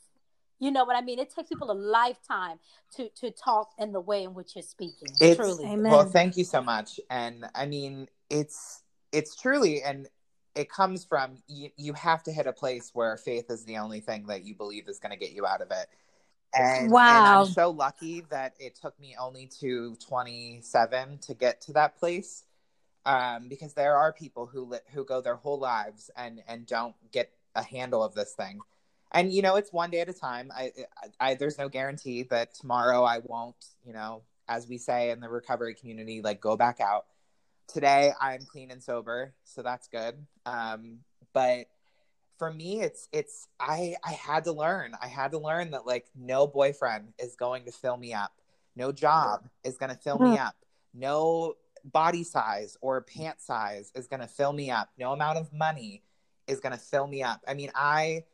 [0.58, 1.18] You know what I mean?
[1.18, 2.60] It takes people a lifetime
[2.94, 5.14] to to talk in the way in which you're speaking.
[5.20, 5.66] It's, truly.
[5.66, 5.92] Amen.
[5.92, 6.98] Well, thank you so much.
[7.10, 10.08] And I mean, it's it's truly, and
[10.54, 11.70] it comes from you.
[11.76, 14.88] You have to hit a place where faith is the only thing that you believe
[14.88, 15.86] is going to get you out of it.
[16.52, 17.42] And, and Wow.
[17.42, 22.44] I'm so lucky that it took me only to 27 to get to that place.
[23.06, 26.94] Um, because there are people who li- who go their whole lives and and don't
[27.12, 28.62] get a handle of this thing.
[29.12, 30.52] And you know, it's one day at a time.
[30.54, 30.72] I,
[31.20, 35.20] I, I there's no guarantee that tomorrow I won't, you know, as we say in
[35.20, 37.06] the recovery community, like go back out.
[37.72, 40.14] Today I'm clean and sober, so that's good.
[40.44, 40.98] Um,
[41.32, 41.66] but
[42.38, 44.94] for me, it's it's I I had to learn.
[45.00, 48.32] I had to learn that like no boyfriend is going to fill me up.
[48.76, 50.56] No job is going to fill me up.
[50.94, 51.54] No
[51.84, 54.88] body size or pant size is going to fill me up.
[54.98, 56.02] No amount of money
[56.46, 57.40] is going to fill me up.
[57.46, 58.24] I mean, I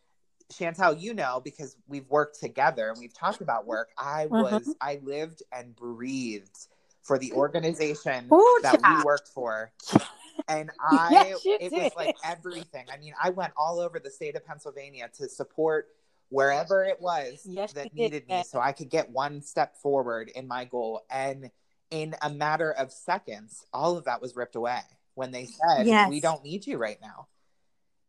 [0.52, 3.90] Chantel, you know, because we've worked together and we've talked about work.
[3.98, 6.68] I was, I lived and breathed
[7.06, 9.72] for the organization Ooh, that we worked for.
[10.48, 12.84] And I, Yes, it was like everything.
[12.92, 15.88] I mean, I went all over the state of Pennsylvania to support
[16.28, 19.76] wherever it was Yes, that you did, needed me so I could get one step
[19.78, 21.04] forward in my goal.
[21.10, 21.50] And
[21.90, 24.82] in a matter of seconds, all of that was ripped away
[25.14, 26.08] when they said, Yes.
[26.08, 27.28] We don't need you right now.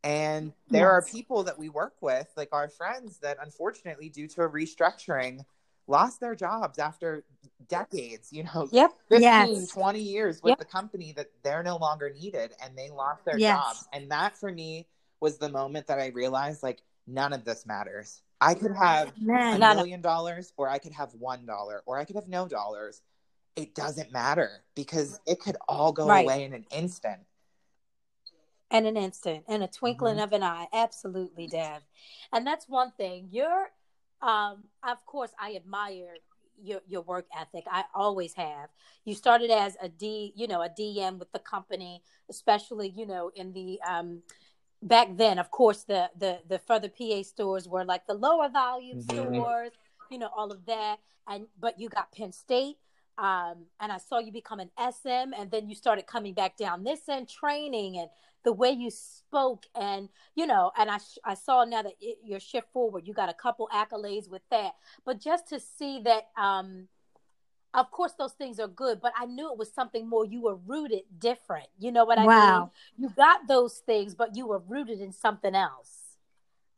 [0.03, 4.43] And there are people that we work with, like our friends, that unfortunately, due to
[4.43, 5.43] a restructuring,
[5.87, 7.23] lost their jobs after
[7.67, 8.91] decades, you know, Yep.
[9.09, 9.67] 15, Yes.
[9.69, 10.59] 20 years with Yep.
[10.59, 13.57] the company that they're no longer needed and they lost their Yes.
[13.57, 13.87] jobs.
[13.93, 14.87] And that for me
[15.19, 18.21] was the moment that I realized like none of this matters.
[18.39, 19.59] I could have a Amen.
[19.59, 22.47] None of- million dollars or I could have one dollar or I could have no
[22.47, 23.01] dollars.
[23.55, 26.23] It doesn't matter because it could all go Right.
[26.23, 27.25] away in an instant.
[28.69, 30.23] in an instant, in a twinkling Mhm.
[30.25, 30.67] of an eye.
[30.73, 31.81] Absolutely, Dev.
[32.33, 33.29] And that's one thing.
[33.31, 33.71] You're,
[34.21, 36.15] um, of course, I admire
[36.61, 37.65] your your work ethic.
[37.71, 38.69] I always have.
[39.05, 43.31] You started as a D, you know, a DM with the company, especially, you know,
[43.35, 44.23] in the um,
[44.81, 48.99] back then, of course, the the the further PA stores were like the lower volume
[48.99, 49.03] Mhm.
[49.03, 49.71] stores,
[50.09, 50.99] you know, all of that.
[51.27, 52.77] And but you got Penn State,
[53.17, 56.83] um, and I saw you become an SM, and then you started coming back down
[56.83, 58.09] this end, training and
[58.47, 62.19] the way you spoke, and you know, and I sh- I saw now that it,
[62.23, 64.71] your shift forward, you got a couple accolades with that.
[65.05, 66.87] But just to see that, um,
[67.73, 70.23] of course, those things are good, but I knew it was something more.
[70.23, 71.67] You were rooted different.
[71.77, 72.27] You know what I mean?
[72.27, 72.71] Wow.
[72.97, 76.15] you got those things, but you were rooted in something else.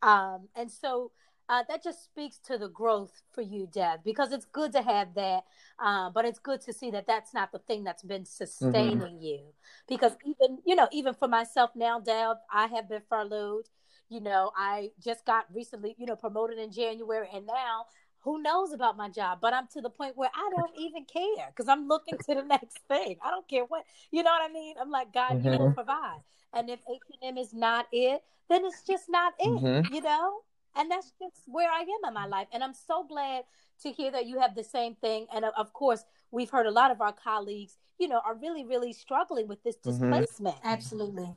[0.01, 1.11] Um, and so
[1.49, 5.15] uh, that just speaks to the growth for you, Dev, because it's good to have
[5.15, 5.45] that,
[5.79, 9.41] uh, but it's good to see that that's not the thing that's been sustaining you.
[9.87, 13.69] Because even you know, even for myself now, Dev, I have been furloughed.
[14.09, 17.85] You know, I just got recently, you know, promoted in January, and now
[18.21, 19.39] who knows about my job?
[19.41, 22.43] But I'm to the point where I don't even care because I'm looking to the
[22.47, 23.17] next thing.
[23.23, 24.75] I don't care what you know what I mean.
[24.79, 26.21] I'm like, God, you will provide.
[26.53, 29.63] And if H and M is not it, then it's just not it.
[29.63, 29.91] Mhm.
[29.91, 30.41] You know,
[30.75, 32.47] and that's just where I am in my life.
[32.53, 33.43] And I'm so glad
[33.83, 35.27] to hear that you have the same thing.
[35.33, 38.63] And of- of course, we've heard a lot of our colleagues, you know, are really,
[38.65, 39.83] really struggling with this Mhm.
[39.83, 40.57] displacement.
[40.63, 41.35] Absolutely.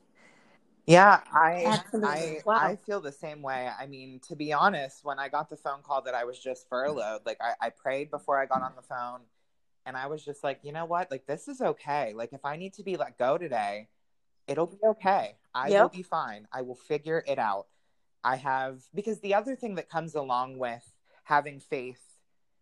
[0.85, 2.09] Yeah, I Absolutely.
[2.09, 2.55] I Wow.
[2.71, 3.69] I feel the same way.
[3.69, 6.67] I mean, to be honest, when I got the phone call that I was just
[6.67, 9.21] furloughed, like I, I prayed before I got on the phone
[9.85, 11.09] and I was just like, you know what?
[11.11, 12.13] Like this is okay.
[12.13, 13.87] Like if I need to be let go today,
[14.47, 15.37] it'll be okay.
[15.55, 16.47] I will be fine.
[16.51, 17.67] I will figure it out.
[18.23, 20.83] I have because the other thing that comes along with
[21.23, 22.01] having faith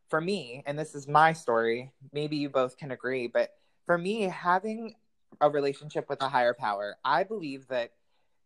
[0.10, 3.52] for me, and this is my story, maybe you both can agree, but
[3.86, 4.96] for me, having
[5.40, 7.92] a relationship with a higher power, I believe that,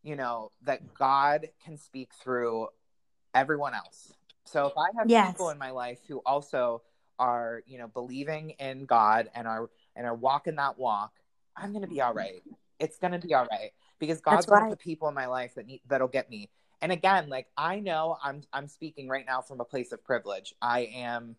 [0.03, 2.67] you know, that God can speak through
[3.33, 4.13] everyone else.
[4.45, 5.33] So if I have Yes.
[5.33, 6.83] people in my life who also
[7.19, 11.13] are, you know, believing in God and are and are walking that walk,
[11.57, 12.43] I'm gonna be all right.
[12.79, 14.69] It's gonna be all right because God's That's gonna right.
[14.69, 16.49] put people in my life that need that'll get me.
[16.81, 20.53] And again, like I know I'm I'm speaking right now from a place of privilege.
[20.61, 21.35] I am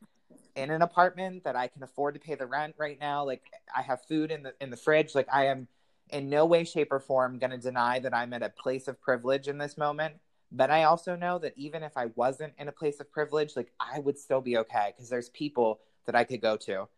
[0.54, 3.24] in an apartment that I can afford to pay the rent right now.
[3.24, 3.42] Like
[3.74, 5.14] I have food in the in the fridge.
[5.14, 5.68] Like I am
[6.10, 9.00] in no way, shape, or form going to deny that I'm at a place of
[9.00, 10.14] privilege in this moment.
[10.52, 13.72] But I also know that even if I wasn't in a place of privilege, like
[13.80, 16.88] I would still be okay because there's people that I could go to.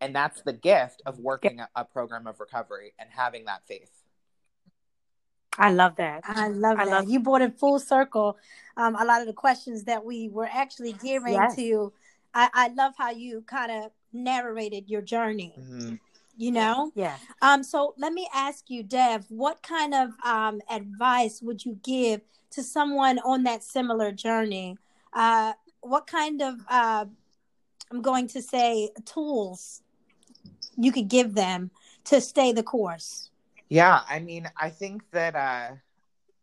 [0.00, 4.02] And that's the gift of working a, a program of recovery and having that faith.
[5.58, 6.22] I love that.
[6.24, 6.90] I love I that.
[6.90, 8.36] love- you brought it full circle.
[8.76, 11.56] Um, a lot of the questions that we were actually gearing Yes.
[11.56, 11.92] to.
[12.34, 15.54] I, I love how you kind of narrated your journey.
[15.58, 15.98] Mhm.
[16.36, 16.92] You know.
[16.94, 17.16] Yeah.
[17.40, 22.20] Um, so let me ask you, Dev, what kind of um, advice would you give
[22.50, 24.76] to someone on that similar journey?
[25.14, 27.06] Uh, what kind of, uh,
[27.90, 29.80] I'm going to say, tools
[30.76, 31.70] you could give them
[32.04, 33.30] to stay the course?
[33.68, 35.74] Yeah, I mean, I think that uh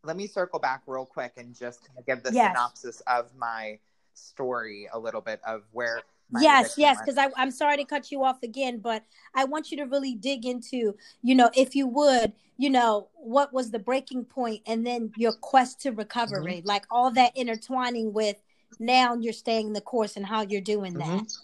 [0.03, 2.49] let me circle back real quick and just kind of give the Yes.
[2.49, 3.79] synopsis of my
[4.13, 6.01] story a little bit of where
[6.39, 9.03] yes yes because i'm sorry to cut you off again but
[9.35, 13.51] i want you to really dig into you know if you would you know what
[13.53, 16.67] was the breaking point and then your quest to recovery Mm-hmm.
[16.67, 18.37] like all that intertwining with
[18.79, 21.37] now you're staying the course and how you're doing that Mhm.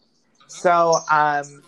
[0.47, 1.63] So, um,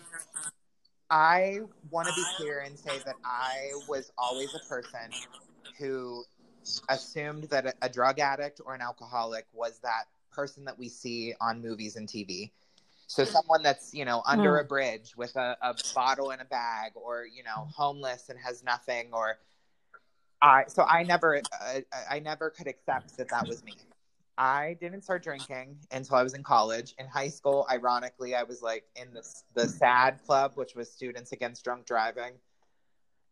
[1.12, 5.12] I want to be clear and say that I was always a person
[5.78, 6.24] who
[6.88, 11.34] assumed that a, a drug addict or an alcoholic was that person that we see
[11.38, 12.50] on movies and TV.
[13.08, 16.92] So, someone that's, you know, under a bridge with a, a bottle in a bag
[16.94, 19.36] or, you know, homeless and has nothing or.
[20.40, 23.76] I, so I never, uh, I never could accept that that was me.
[24.38, 26.94] I didn't start drinking until I was in college.
[26.98, 29.22] In high school, ironically, I was like in the
[29.54, 32.32] the SAD club, which was Students Against Drunk Driving.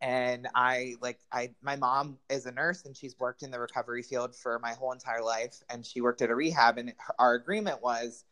[0.02, 4.02] And I like I my mom is a nurse and she's worked in the recovery
[4.02, 7.82] field for my whole entire life and she worked at a rehab and our agreement
[7.82, 8.24] was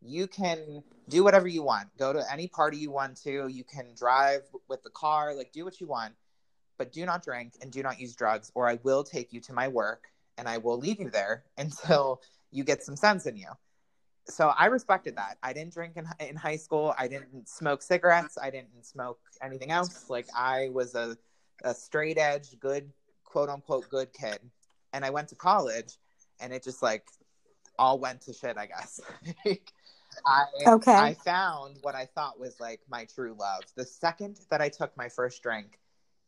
[0.00, 1.88] you can do whatever you want.
[1.96, 3.46] Go to any party you want to.
[3.46, 6.14] You can drive with the car, like do what you want,
[6.76, 9.52] but do not drink and do not use drugs or I will take you to
[9.52, 13.48] my work and I will leave you there until you get some sense in you.
[14.26, 15.38] So I respected that.
[15.42, 16.94] I didn't drink in, in high school.
[16.98, 18.36] I didn't smoke cigarettes.
[18.40, 20.10] I didn't smoke anything else.
[20.10, 21.16] Like I was a,
[21.62, 22.90] a straight edge, good,
[23.24, 24.38] quote unquote, good kid.
[24.92, 25.94] And I went to college
[26.40, 27.04] and it just like
[27.78, 29.00] all went to shit, I guess.
[30.26, 30.92] I, Okay.
[30.92, 33.62] I found what I thought was like my true love.
[33.76, 35.78] The second that I took my first drink,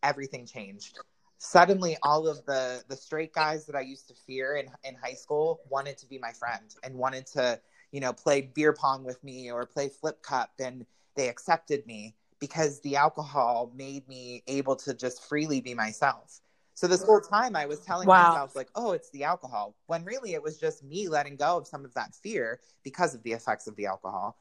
[0.02, 0.98] everything changed
[1.38, 5.14] suddenly all of the the straight guys that I used to fear in in high
[5.14, 7.60] school wanted to be my friend and wanted to
[7.92, 12.14] you know play beer pong with me or play flip cup and they accepted me
[12.40, 16.40] because the alcohol made me able to just freely be myself.
[16.74, 18.32] So this whole time I was telling Wow.
[18.32, 21.66] myself like, "Oh, it's the alcohol," when really it was just me letting go of
[21.68, 24.36] some of that fear because of the effects of the alcohol.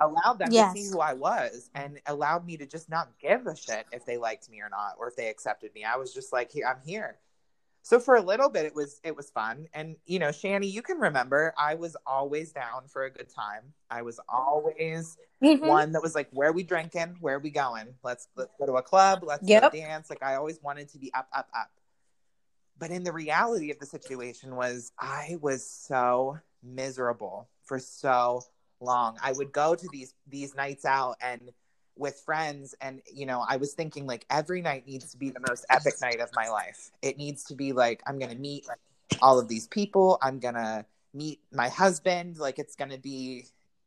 [0.00, 0.74] Allowed them Yes.
[0.74, 4.04] to see who I was and allowed me to just not give a shit if
[4.04, 5.84] they liked me or not or if they accepted me.
[5.84, 7.18] I was just like, "Here, I'm here."
[7.82, 9.68] So for a little bit it was it was fun.
[9.72, 13.72] And you know, Shani, you can remember I was always down for a good time.
[13.90, 15.60] I was always Mhm.
[15.66, 17.16] one that was like, "Where are we drinking?
[17.20, 17.94] Where are we going?
[18.02, 19.22] Let's let's go to a club.
[19.22, 19.72] Let's go Yep.
[19.72, 21.70] dance." Like I always wanted to be up, up, up.
[22.78, 28.42] But in the reality of the situation was, I was so miserable for so
[28.80, 29.18] long.
[29.22, 31.52] I would go to these these nights out and
[31.96, 35.40] with friends, and you know, I was thinking like every night needs to be the
[35.40, 36.90] most epic night of my life.
[37.02, 38.66] It needs to be like I'm gonna meet
[39.22, 40.18] all of these people.
[40.22, 42.38] I'm gonna meet my husband.
[42.38, 43.46] Like it's gonna be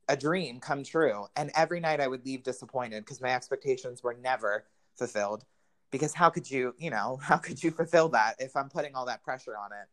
[0.09, 1.27] a dream come true.
[1.35, 4.65] And every night I would leave disappointed because my expectations were never
[4.97, 5.45] fulfilled.
[5.91, 9.05] Because how could you, you know, how could you fulfill that if I'm putting all
[9.05, 9.87] that pressure on it?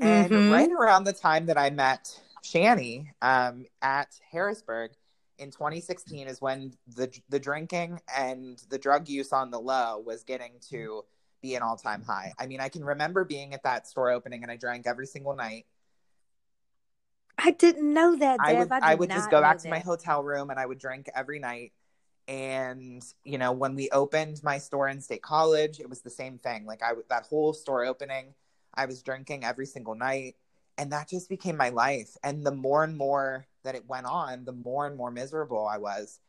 [0.00, 0.50] And Mhm.
[0.50, 4.92] right around the time that I met Shani um, at Harrisburg
[5.38, 10.22] in 2016 is when the the drinking and the drug use on the low was
[10.22, 11.04] getting to
[11.40, 12.32] be an all time high.
[12.38, 15.34] I mean, I can remember being at that store opening and I drank every single
[15.34, 15.66] night.
[17.38, 20.22] I didn't know that, I would I, I, would just go back to my hotel
[20.22, 21.72] room and I would drink every night.
[22.28, 26.36] And you know, when we opened my store in State College, it was the same
[26.36, 26.66] thing.
[26.66, 28.34] Like I that whole store opening,
[28.74, 30.36] I was drinking every single night,
[30.80, 32.16] and that just became my life.
[32.24, 35.76] And the more and more that it went on, the more and more miserable I
[35.76, 36.20] was.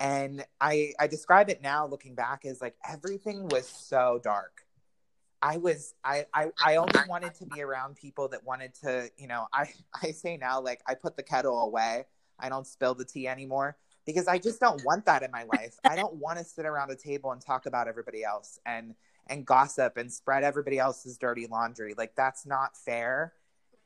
[0.00, 4.66] And I I describe it now looking back as like everything was so dark.
[5.40, 9.28] I was I, I I only wanted to be around people that wanted to, you
[9.28, 9.68] know, I
[10.02, 12.06] I say now like I put the kettle away.
[12.40, 15.76] I don't spill the tea anymore because I just don't want that in my life.
[15.84, 18.96] I don't want to sit around a table and talk about everybody else and
[19.28, 21.94] and gossip and spread everybody else's dirty laundry.
[21.96, 23.32] Like that's not fair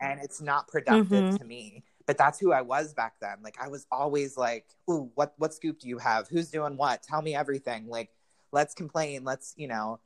[0.00, 1.38] and it's not productive Mhm.
[1.38, 1.84] to me.
[2.06, 3.38] But that's who I was back then.
[3.42, 6.28] Like I was always like, "Ooh, what what scoop do you have?
[6.28, 7.02] Who's doing what?
[7.02, 8.10] Tell me everything." Like
[8.52, 9.98] let's complain, let's, you know,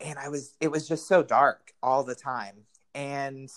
[0.00, 2.66] and I was it was just so dark all the time.
[2.94, 3.50] And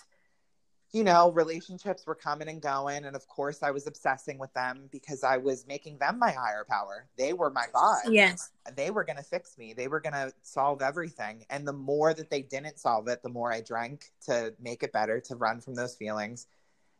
[0.91, 4.87] you know, relationships were coming and going and of course I was obsessing with them
[4.91, 7.07] because I was making them my higher power.
[7.17, 8.03] They were my god.
[8.09, 8.51] Yes.
[8.75, 9.73] They were going to fix me.
[9.73, 11.45] They were going to solve everything.
[11.49, 14.93] And the more that they didn't solve it, the more I drank to make it
[14.93, 16.47] better, to run from those feelings.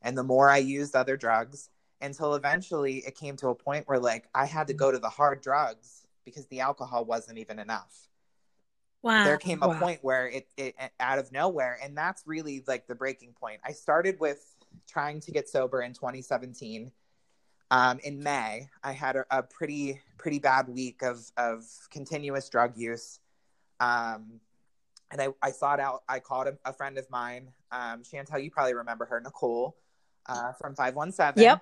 [0.02, 1.70] And the more I used other drugs
[2.02, 5.10] until eventually it came to a point where like I had to go to the
[5.10, 8.08] hard drugs because the alcohol wasn't even enough
[9.02, 9.24] Wow.
[9.24, 9.80] there came a Wow.
[9.80, 13.72] point where it, it out of nowhere and that's really like the breaking point i
[13.72, 14.56] started with
[14.88, 16.92] trying to get sober in 2017
[17.72, 22.76] um, in may i had a, a pretty pretty bad week of of continuous drug
[22.78, 23.20] use
[23.80, 24.40] um,
[25.12, 28.50] and I, I sought out i called a, a friend of mine um, chantel you
[28.52, 29.76] probably remember her nicole
[30.28, 31.62] uh, from 517 Yep.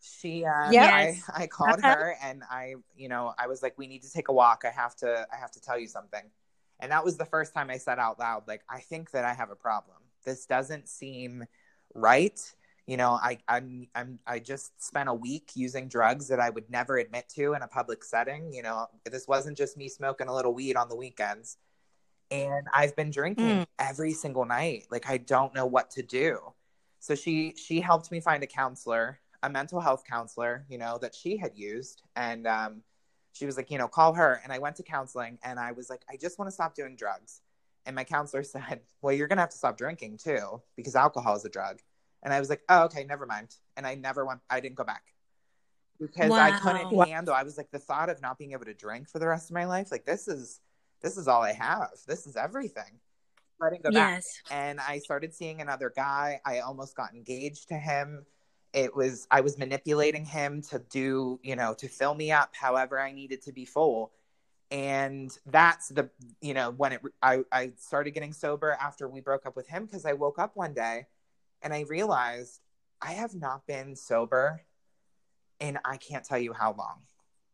[0.00, 1.22] she uh, Yes.
[1.34, 4.28] I, I called her and i you know i was like we need to take
[4.28, 6.22] a walk i have to i have to tell you something
[6.80, 9.32] and that was the first time i said out loud like i think that i
[9.34, 9.96] have a problem.
[10.24, 11.44] This doesn't seem
[11.94, 12.38] right.
[12.86, 16.68] You know i i'm, I'm i just spent a week using drugs that i would
[16.70, 18.52] never admit to in a public setting.
[18.52, 21.56] You know this wasn't just me smoking a little weed on the weekends.
[22.30, 23.66] And i've been drinking Mm.
[23.78, 24.86] every single night.
[24.90, 26.52] Like i don't know what to do.
[27.00, 31.14] So she she helped me find a counselor a mental health counselor you know that
[31.14, 32.02] she had used.
[32.16, 32.82] And um,
[33.32, 35.88] she was like you know call her and i went to counseling and i was
[35.90, 37.40] like i just want to stop doing drugs
[37.86, 41.44] and my counselor said well you're gonna have to stop drinking too because alcohol is
[41.44, 41.78] a drug
[42.22, 44.84] and i was like oh okay never mind and i never went i didn't go
[44.84, 45.02] back
[46.00, 47.04] because i couldn't Wow.
[47.04, 49.50] handle i was like the thought of not being able to drink for the rest
[49.50, 50.60] of my life like this is
[51.02, 53.00] this is all i have this is everything
[53.60, 54.40] I didn't go back Yes.
[54.52, 56.40] and I started seeing another guy.
[56.46, 58.24] I almost got engaged to him.
[58.78, 63.00] It was I was manipulating him to do, you know, to fill me up however
[63.00, 64.12] I needed to be full.
[64.70, 66.10] And that's the,
[66.40, 69.86] you know, when it I I started getting sober after we broke up with him
[69.86, 71.06] because I woke up one day
[71.60, 72.60] and I realized
[73.02, 74.62] I have not been sober
[75.60, 77.00] and I can't tell you how long.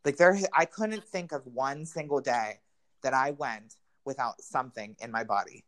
[0.04, 2.60] Like there I couldn't think of one single day
[3.02, 5.64] that I went without something in my body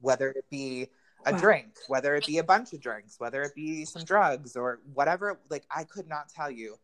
[0.00, 0.88] whether it be
[1.26, 1.38] a Wow.
[1.38, 5.40] drink, whether it be a bunch of drinks, whether it be some drugs or whatever.
[5.50, 6.78] Like I could not tell you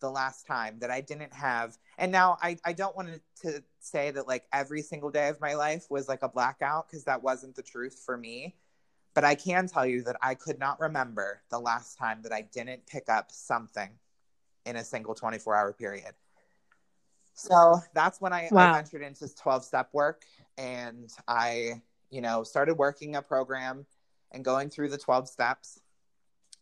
[0.00, 1.76] the last time that I didn't have.
[1.98, 5.54] And now I, I don't want to say that like every single day of my
[5.54, 8.56] life was like a blackout because that wasn't the truth for me.
[9.14, 12.42] But I can tell you that I could not remember the last time that I
[12.42, 13.90] didn't pick up something
[14.64, 16.14] in a single 24 hour period.
[17.34, 18.70] So that's when I, Wow.
[18.70, 20.24] I ventured into 12 step work
[20.58, 21.82] and I,
[22.12, 23.86] you know, started working a program
[24.30, 25.80] and going through the 12 steps.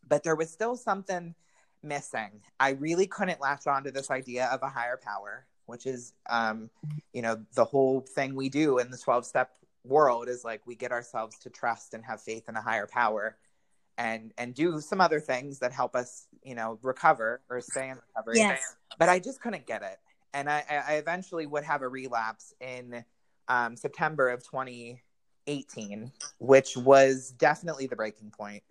[0.08, 1.34] But there was still something
[1.82, 2.40] missing.
[2.58, 6.70] I really couldn't latch on to this idea of a higher power, which is, um,
[7.12, 9.50] you know, the whole thing we do in the 12 step
[9.84, 13.36] world is like we get ourselves to trust and have faith in a higher power
[13.98, 17.96] and and do some other things that help us you know recover or stay in
[17.96, 18.76] recovery Yes.
[18.98, 19.98] but i just couldn't get it
[20.34, 23.02] and i i eventually would have a relapse in
[23.48, 24.44] um, september of
[25.46, 28.62] 2018 which was definitely the breaking point.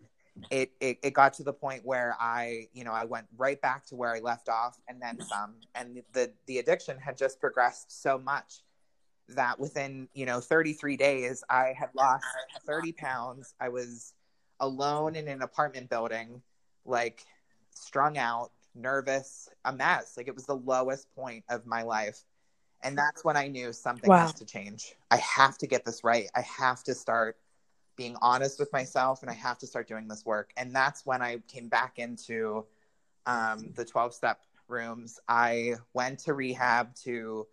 [0.49, 3.85] It, it it got to the point where i you know i went right back
[3.87, 5.55] to where i left off and then some.
[5.75, 8.61] And the the addiction had just progressed so much
[9.29, 12.25] that within you know 33 days i had lost
[12.65, 13.53] 30 pounds.
[13.59, 14.13] I was
[14.61, 16.41] alone in an apartment building
[16.85, 17.25] like
[17.71, 20.15] strung out nervous a mess.
[20.15, 22.23] Like it was the lowest point of my life
[22.83, 24.19] and that's when i knew something Wow.
[24.19, 24.95] has to change.
[25.11, 26.29] I have to get this right.
[26.35, 27.37] I have to start
[27.95, 30.51] being honest with myself and i have to start doing this work.
[30.57, 32.65] And that's when i came back into
[33.25, 35.19] um, the 12 step rooms.
[35.27, 37.47] I went to rehab to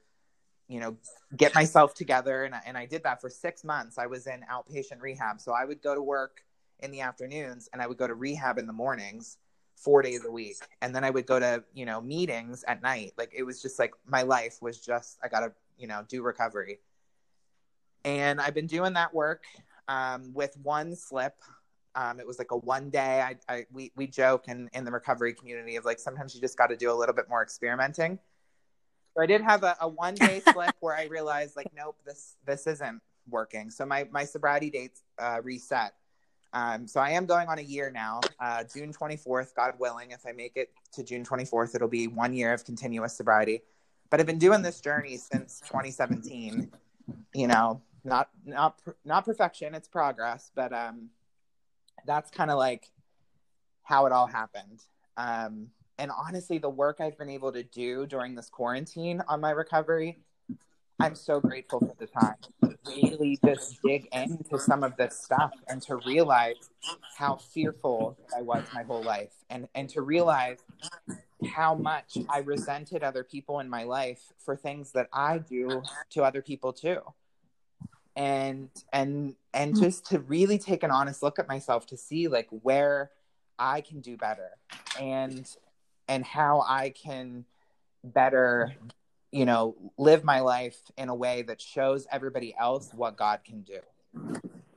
[0.68, 0.96] you know
[1.36, 3.98] get myself together and I, and I did that for six months.
[3.98, 5.40] I was in outpatient rehab.
[5.40, 6.42] So i would go to work
[6.80, 9.38] in the afternoons and i would go to rehab in the mornings
[9.76, 10.56] four days a week.
[10.82, 13.12] And then i would go to you know meetings at night.
[13.16, 16.80] Like it was just like my life was just i gotta you know do recovery.
[18.04, 19.44] And i've been doing that work
[19.88, 21.34] um, with one slip.
[21.94, 23.22] Um, it was like a one day.
[23.22, 26.58] I, I we, we joke in, in the recovery community of like sometimes you just
[26.58, 28.18] got to do a little bit more experimenting.
[29.14, 32.36] So I did have a, a one day slip where I realized like, nope, this
[32.44, 33.70] this isn't working.
[33.70, 35.94] So my my sobriety dates uh, reset.
[36.56, 38.22] Um, so I am going on a year now.
[38.40, 42.32] Uh, June 24th, God willing, if I make it to June 24th, it'll be one
[42.32, 43.60] year of continuous sobriety.
[44.08, 46.72] But I've been doing this journey since 2017.
[47.34, 51.10] You know, not not not perfection, it's progress, but um,
[52.06, 52.90] that's kind of like
[53.82, 54.82] how it all happened.
[55.18, 55.66] Um,
[55.98, 60.20] and honestly, the work I've been able to do during this quarantine on my recovery,
[61.00, 62.75] I'm so grateful for the time.
[62.88, 66.70] Really just dig into some of this stuff and to realize
[67.16, 70.58] how fearful I was my whole life and, and to realize
[71.50, 76.22] how much I resented other people in my life for things that I do to
[76.22, 77.00] other people too.
[78.14, 79.82] And and and hmm.
[79.82, 83.10] just to really take an honest look at myself to see like where
[83.58, 84.50] I can do better
[84.98, 85.46] and
[86.08, 87.44] and how I can
[88.04, 88.74] better,
[89.36, 93.60] you know, live my life in a way that shows everybody else what God can
[93.60, 93.80] do.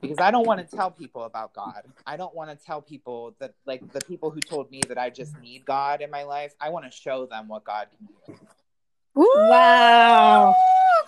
[0.02, 1.82] Because I don't want to tell people about God.
[2.06, 5.08] I don't want to tell people that, like, the people who told me that I
[5.08, 8.34] just need God in my life, I want to show them what God can do.
[9.14, 10.54] Wow.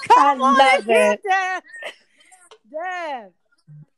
[0.09, 1.21] Come I on love in, it.
[1.23, 1.63] Dev.
[2.71, 3.33] Dev.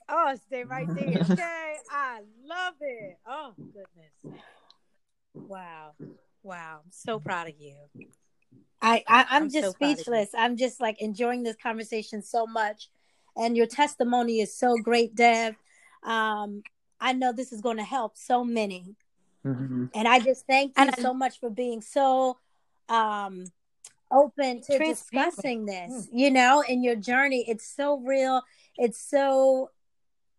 [0.08, 1.22] Oh, stay right there.
[1.30, 1.74] Okay.
[1.90, 3.18] I love it.
[3.24, 4.40] Oh, goodness.
[5.34, 5.92] Wow.
[6.42, 6.80] Wow.
[6.84, 7.76] I'm so proud of you.
[8.84, 10.04] I, I I'm, I'm just so proud of you.
[10.04, 10.28] speechless.
[10.36, 12.90] I'm just like enjoying this conversation so much,
[13.36, 15.56] and your testimony is so great, Dev.
[16.04, 16.62] Um,
[17.00, 18.94] I know this is going to help so many,
[19.94, 22.38] and I just thank you And I- so much for being so
[22.88, 23.44] um
[24.12, 26.08] open to discussing this.
[26.12, 28.42] You know, in your journey, it's so real.
[28.76, 29.70] It's so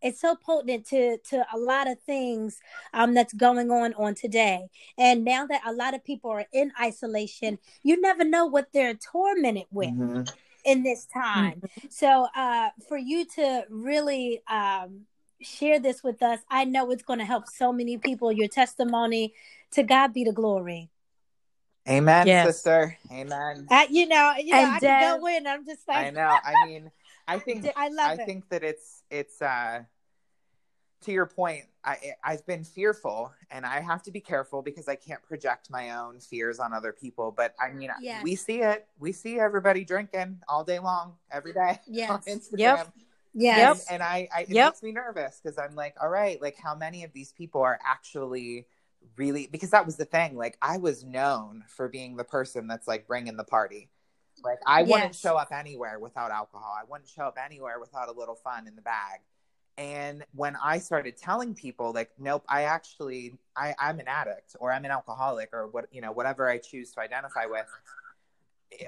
[0.06, 2.60] it's so potent to to a lot of things
[2.93, 6.72] um that's going on on today and now that a lot of people are in
[6.80, 10.32] isolation you never know what they're tormented with Mhm.
[10.64, 15.01] in this time so uh for you to really um
[15.41, 19.34] share this with us i know it's going to help so many people your testimony
[19.72, 20.89] to god be the glory
[21.88, 22.47] Amen, Yes.
[22.47, 22.97] sister.
[23.12, 23.68] Amen.
[23.70, 26.10] I, you know you know And i Dev- can go in i'm just like I
[26.10, 26.39] know.
[26.43, 26.91] I mean,
[27.28, 29.84] I think i love I it think that it's it's uh
[31.01, 34.95] to your point, I I've been fearful and I have to be careful because I
[34.95, 37.31] can't project my own fears on other people.
[37.31, 38.23] But I mean Yes.
[38.23, 38.87] we see it.
[38.99, 42.09] We see everybody drinking all day long, every day Yes.
[42.09, 42.57] on Instagram.
[42.57, 42.93] Yep.
[43.33, 44.65] yes And, and I, I it Yep.
[44.73, 47.79] makes me nervous because I'm like, all right, like how many of these people are
[47.85, 48.65] actually
[49.17, 50.35] really because that was the thing.
[50.35, 53.89] Like I was known for being the person that's like bringing the party.
[54.43, 56.75] Like I wouldn't show up anywhere without alcohol.
[56.75, 59.19] I wouldn't show up anywhere without a little fun in the bag.
[59.78, 64.71] And when I started telling people, like, nope, I actually, I, I'm an addict or
[64.71, 67.67] I'm an alcoholic or what, you know, whatever I choose to identify with,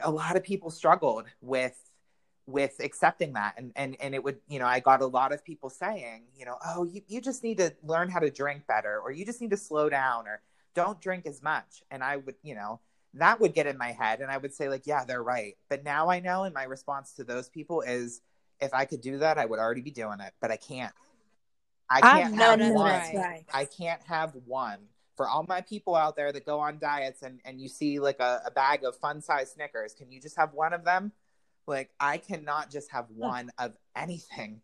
[0.02, 1.78] a lot of people struggled with
[2.46, 5.44] with accepting that and and and it would you know i got a lot of
[5.44, 9.02] people saying you know oh you, you just need to learn how to drink better
[9.02, 10.42] or you just need to slow down or
[10.74, 12.80] don't drink as much and i would you know
[13.14, 15.56] that would get in my head and I would say, like, yeah, they're right.
[15.70, 18.22] But now I know, and my response to those people is
[18.60, 20.94] if I could do that, I would already be doing it, but I can't.
[21.90, 22.90] I can't I have one.
[23.16, 23.46] right.
[23.54, 24.80] I can't have one.
[25.16, 28.20] For all my people out there that go on diets and, and you see like
[28.20, 31.12] a, a bag of fun size Snickers, can you just have one of them?
[31.66, 34.62] Like, I cannot just have one of anything,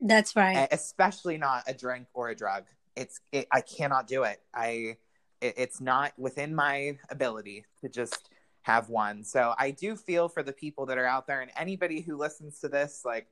[0.00, 0.68] That's right.
[0.70, 2.64] especially not a drink or a drug.
[2.96, 4.40] It's, it, I cannot do it.
[4.54, 4.96] I,
[5.40, 8.29] it, it's not within my ability to just
[8.62, 9.24] have one.
[9.24, 12.60] So I do feel for the people that are out there and anybody who listens
[12.60, 13.26] to this, like,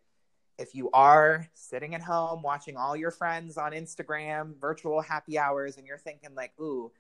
[0.59, 5.77] if you are sitting at home watching all your friends on Instagram, virtual happy hours,
[5.77, 6.91] and you're thinking, like, ooh,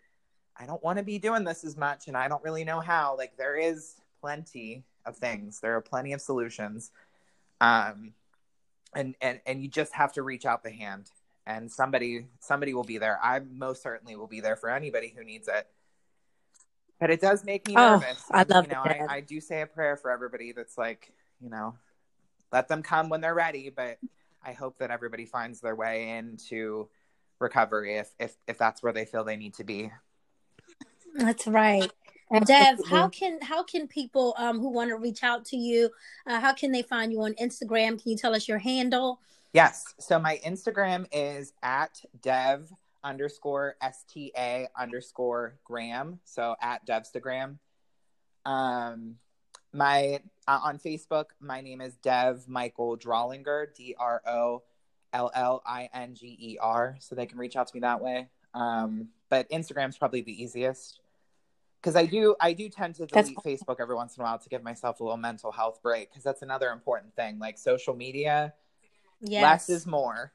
[0.57, 3.16] I don't want to be doing this as much and I don't really know how,
[3.16, 6.93] like, there is plenty of things, there are plenty of solutions.
[7.61, 8.12] Um,
[8.95, 11.11] and, and, and you just have to reach out the hand
[11.49, 13.18] and somebody somebody will be there.
[13.22, 15.66] I most certainly will be there for anybody who needs it.
[17.01, 18.05] But it does make me nervous.
[18.05, 18.24] Oh, nervous.
[18.30, 19.11] I And, love you know, that.
[19.11, 21.74] I, I do say a prayer for everybody that's like, you know,
[22.53, 23.70] let them come when they're ready.
[23.74, 23.99] But
[24.44, 26.88] I hope that everybody finds their way into
[27.38, 29.92] recovery if if if that's where they feel they need to be.
[31.14, 31.90] That's right.
[32.44, 35.90] Dev, how can how can people um who want to reach out to you,
[36.26, 38.03] uh, how can they find you on Instagram?
[38.03, 39.20] Can you tell us your handle?
[39.53, 39.94] Yes.
[39.99, 42.70] So my Instagram is at dev
[43.09, 46.21] underscore sta underscore gram.
[46.25, 47.59] So at devstagram.
[48.45, 49.17] Um,
[49.73, 54.63] my uh, on Facebook, my name is Dev Michael Drollinger, D R O
[55.13, 56.97] L L I N G E R.
[57.01, 58.29] So they can reach out to me that way.
[58.55, 61.01] Um, but Instagram's probably the easiest
[61.81, 64.39] because I do I do tend to That's delete Facebook every once in a while
[64.39, 67.39] to give myself a little mental health break because that's another important thing.
[67.39, 68.55] Like social media,
[69.21, 69.43] Yes.
[69.43, 70.33] less is more.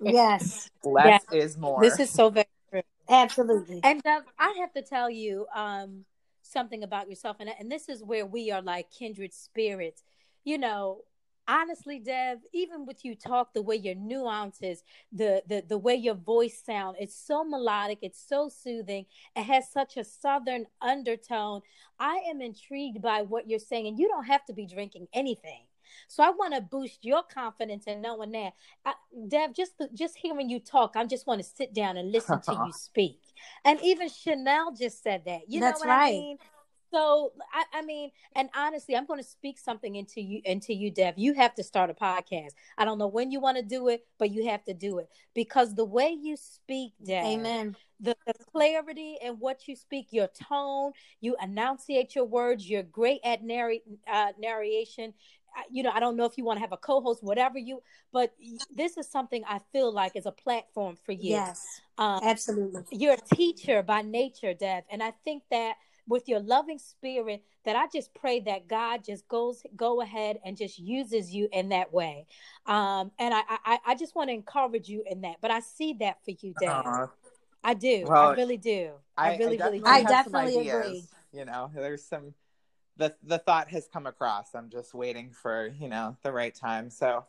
[0.00, 0.70] yes.
[0.82, 1.82] less is more.
[1.82, 2.82] This is so very true.
[3.08, 3.80] Absolutely.
[3.84, 6.04] And Dev, I have to tell you um,
[6.40, 10.02] something about yourself, and and this is where we are like kindred spirits.
[10.44, 11.02] You know,
[11.46, 14.82] honestly, Dev, even with you talk, the way your nuances,
[15.12, 19.06] the the the way your voice sound, it's so melodic, it's so soothing.
[19.36, 21.60] It has such a southern undertone.
[21.98, 25.64] I am intrigued by what you're saying, and you don't have to be drinking anything.
[26.08, 28.52] So I want to boost your confidence in knowing that,
[28.84, 28.94] I,
[29.28, 29.54] Dev.
[29.54, 32.72] Just just hearing you talk, I just want to sit down and listen to you
[32.72, 33.20] speak.
[33.64, 35.42] And even Chanel just said that.
[35.48, 36.08] You That's know what right.
[36.08, 36.38] I mean?
[36.92, 40.90] So I, I mean, and honestly, I'm going to speak something into you, into you,
[40.90, 41.14] Dev.
[41.16, 42.50] You have to start a podcast.
[42.76, 45.08] I don't know when you want to do it, but you have to do it
[45.34, 47.76] because the way you speak, Dev, Amen.
[47.98, 53.20] the, the clarity in what you speak, your tone, you enunciate your words, you're great
[53.24, 53.72] at narr-
[54.12, 55.14] uh, narration.
[55.54, 57.82] I- You know, I don't know if you want to have a co-host, whatever you,
[58.12, 58.34] but
[58.74, 61.30] this is something I feel like is a platform for you.
[61.30, 61.80] Yes.
[61.98, 62.84] Um, Absolutely.
[62.90, 65.76] you're a teacher by nature, Dev, and I think that
[66.08, 70.56] with your loving spirit, that I just pray that God just goes go ahead and
[70.56, 72.26] just uses you in that way.
[72.66, 75.36] Um, and I, I I just want to encourage you in that.
[75.40, 76.70] But I see that for you, Dev.
[76.70, 77.06] Aw.
[77.64, 78.06] I do.
[78.08, 78.90] Well, I really do.
[79.16, 79.86] I, I, really, I really do.
[79.86, 81.04] I definitely ideas, agree.
[81.32, 82.34] You know, there's some
[83.02, 84.54] the the thought has come across.
[84.54, 86.88] I'm just waiting for you know the right time.
[86.88, 87.24] So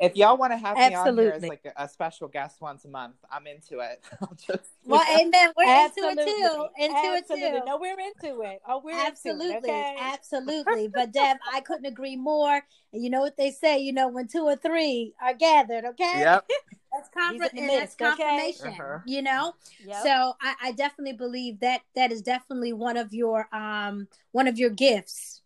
[0.00, 2.84] if y'all want to have me on here as like a, a special guest once
[2.84, 4.04] a month, I'm into it.
[4.20, 5.52] I'll just Well, amen.
[5.56, 6.22] We're Absolutely.
[6.22, 6.66] into it too.
[6.82, 7.42] Into Absolutely.
[7.46, 7.64] it too.
[7.66, 8.60] No, we're into it.
[8.68, 9.70] Oh, we're Absolutely, into it.
[9.70, 9.96] Okay?
[10.00, 10.88] absolutely.
[10.88, 12.60] But Dev, I couldn't agree more.
[12.92, 16.20] And you know what they say, you know, when two or three are gathered, okay?
[16.20, 16.44] yep.
[16.92, 18.14] That's, He's confir- in that's midst, okay?
[18.14, 18.68] confirmation.
[18.80, 18.98] Uh-huh.
[19.04, 19.54] You know?
[19.84, 19.96] Yep.
[20.04, 24.58] So I, I definitely believe that that is definitely one of your um one of
[24.58, 25.42] your gifts.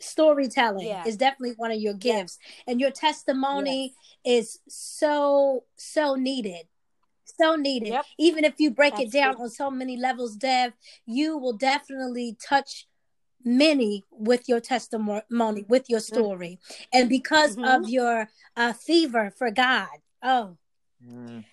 [0.00, 1.02] Storytelling Yeah.
[1.06, 2.38] is definitely one of your gifts.
[2.66, 3.94] And your testimony
[4.24, 6.66] is so, so needed.
[7.24, 7.88] So needed.
[7.88, 8.04] Yep.
[8.18, 9.44] Even if you break it down Absolutely.
[9.44, 10.72] on so many levels, Dev,
[11.06, 12.86] you will definitely touch
[13.44, 15.22] many with your testimony,
[15.68, 16.58] with your story.
[16.92, 17.76] And because Mhm.
[17.84, 19.88] of your uh, fever for God,
[20.22, 20.56] oh,
[21.04, 21.44] Mm.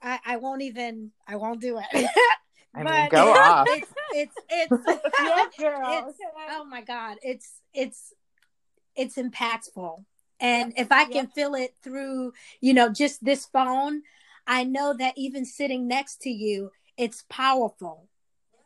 [0.00, 1.86] I, I won't even, I won't do it.
[2.74, 3.68] I mean, go off.
[3.70, 4.86] It's, it's, it's,
[5.22, 6.06] yeah, girl.
[6.08, 8.12] it's uh, oh my god it's it's
[8.96, 10.04] it's impactful
[10.40, 14.02] and if i can feel it through you know just this phone
[14.46, 18.08] i know that even sitting next to you it's powerful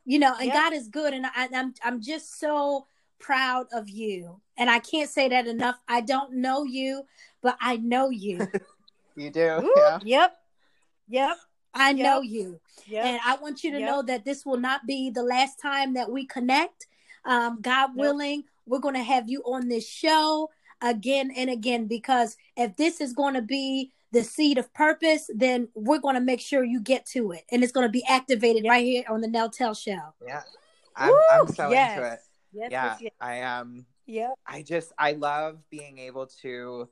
[0.04, 2.86] you know and god is good and I, i'm i'm just so
[3.18, 7.04] proud of you and i can't say that enough i don't know you
[7.42, 8.48] but i know you
[9.16, 9.60] You do.
[9.62, 9.72] Woo.
[9.76, 9.98] Yeah.
[10.04, 10.36] Yep.
[11.08, 11.36] Yep.
[11.74, 12.04] I Yep.
[12.04, 13.04] know you Yep.
[13.04, 13.88] And I want you to Yep.
[13.88, 16.86] know that this will not be the last time that we connect.
[17.24, 17.98] Um, God Nope.
[17.98, 20.50] willing, we're going to have you on this show
[20.80, 25.68] again and again because if this is going to be the seed of purpose, then
[25.74, 27.44] we're going to make sure you get to it.
[27.50, 30.12] And it's going to be activated right here on the Neltel show.
[30.26, 30.42] Yeah.
[30.96, 31.96] I'm, I'm so yes.
[31.96, 32.18] into it.
[32.52, 33.12] Yes, yeah, yes, yes.
[33.20, 34.34] I um, Yep.
[34.46, 36.88] I just I love being able to.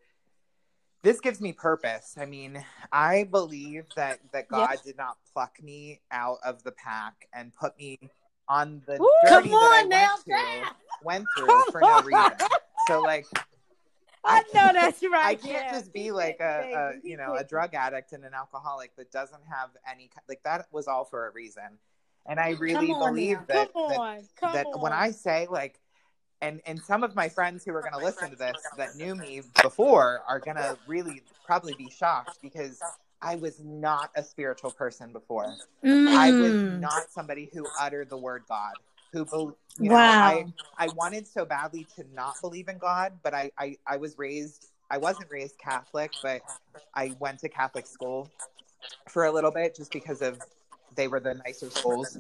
[1.02, 2.16] This gives me purpose.
[2.20, 7.28] I mean, I believe that that God did not pluck me out of the pack
[7.32, 7.98] and put me
[8.48, 10.44] on the Woo, journey come on that I now,
[11.02, 12.32] went, to, went through for no reason.
[12.86, 13.24] So like,
[14.24, 15.24] I know that's right.
[15.24, 15.72] I can't yeah.
[15.72, 16.72] just be like a,
[17.02, 20.66] a you know a drug addict and an alcoholic that doesn't have any like that
[20.70, 21.78] was all for a reason,
[22.26, 23.44] and I really believe now.
[23.48, 23.70] that
[24.42, 25.79] that, that when I say like,
[26.42, 29.14] and and some of my friends who are going to listen to this that knew
[29.14, 32.82] me before are going to really probably be shocked because
[33.22, 35.58] I was not a spiritual person before.
[35.84, 36.80] I was Mm.
[36.80, 38.76] not somebody who uttered the word God.
[39.12, 40.52] Who, bel- you know, Wow.
[40.78, 44.16] I I wanted so badly to not believe in God, but I, I, I was
[44.16, 46.42] raised, I wasn't raised Catholic, but
[46.94, 48.30] I went to Catholic school
[49.08, 50.38] for a little bit just because of
[50.96, 52.18] they were the nicer schools.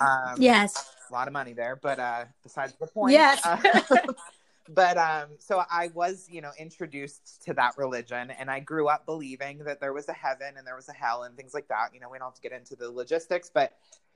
[0.00, 0.93] Um, Yes.
[1.10, 3.12] A lot of money there, but uh, besides the point.
[3.12, 3.40] Yes.
[3.44, 3.58] Uh,
[4.68, 9.06] but um, so I was, you know, introduced to that religion, and I grew up
[9.06, 11.90] believing that there was a heaven and there was a hell and things like that.
[11.92, 13.72] You know, we don't have to get into the logistics, but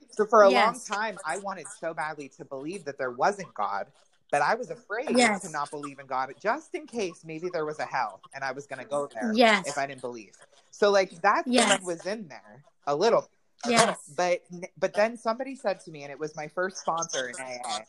[0.09, 0.89] so for a Yes.
[0.89, 3.87] long time, I wanted so badly to believe that there wasn't God.
[4.31, 5.41] But I was afraid Yes.
[5.41, 8.51] to not believe in God, just in case maybe there was a hell and I
[8.51, 9.67] was going to go there Yes.
[9.67, 10.33] if I didn't believe.
[10.69, 11.81] So like that Yes.
[11.83, 13.27] was in there a little
[13.67, 13.97] Yes.
[14.17, 14.41] but
[14.77, 17.81] but then somebody said to me, and it was my first sponsor in AA.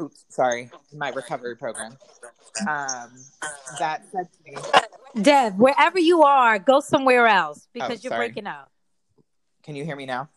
[0.00, 1.96] Oops, sorry, my recovery program.
[2.60, 3.10] Um,
[3.78, 8.28] that said to me, Dev, wherever you are, go somewhere else because Oh, you're sorry.
[8.28, 8.70] breaking up.
[9.62, 10.28] "Can you hear me now?"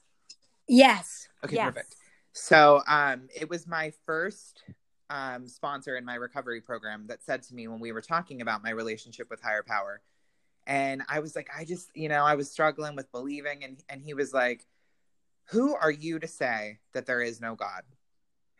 [0.68, 1.28] Yes.
[1.44, 1.66] Okay, Yes.
[1.74, 1.96] perfect.
[2.34, 4.64] So um, it was my first
[5.10, 8.64] um, sponsor in my recovery program that said to me when we were talking about
[8.64, 10.02] my relationship with higher power,
[10.68, 14.02] and I was like, I just, you know, I was struggling with believing, and and
[14.02, 14.66] he was like,
[15.50, 17.84] "Who are you to say that there is no God?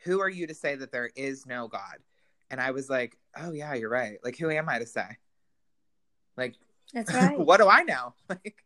[0.04, 1.98] Who are you to say that there is no God?"
[2.50, 4.18] And I was like, "Oh yeah, you're right.
[4.24, 5.18] Like, who am I to say?
[6.36, 6.54] Like,
[6.92, 7.38] That's right.
[7.38, 8.14] what do I know?
[8.28, 8.64] Like,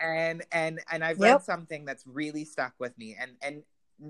[0.00, 3.16] and and and I've read something that's really stuck with me.
[3.18, 3.62] And and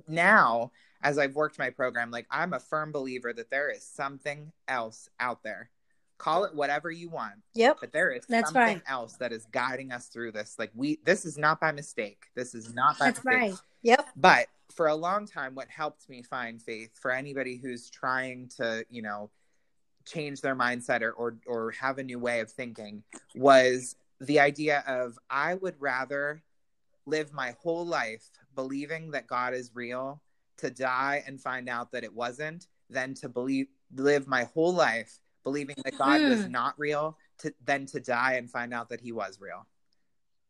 [0.07, 0.73] now,
[1.03, 5.09] as I've worked my program, like I'm a firm believer that there is something else
[5.19, 5.71] out there.
[6.19, 7.79] Call it whatever you want, Yep.
[7.81, 8.83] but there is That's something right.
[8.89, 10.57] else that is guiding us through this.
[10.59, 12.25] Like we, this is not by mistake.
[12.35, 13.41] This is not by That's mistake.
[13.53, 13.55] right.
[13.83, 14.09] Yep.
[14.17, 18.85] But for a long time, what helped me find faith for anybody who's trying to,
[18.91, 19.31] you know,
[20.05, 23.03] change their mindset or, or, or have a new way of thinking
[23.37, 26.43] was the idea of I would rather
[27.07, 30.21] live my whole life believing that God is real
[30.59, 35.21] to die and find out that it wasn't than to believe live my whole life
[35.45, 36.53] believing that God was Hmm.
[36.53, 39.67] not real to then to die and find out that he was real.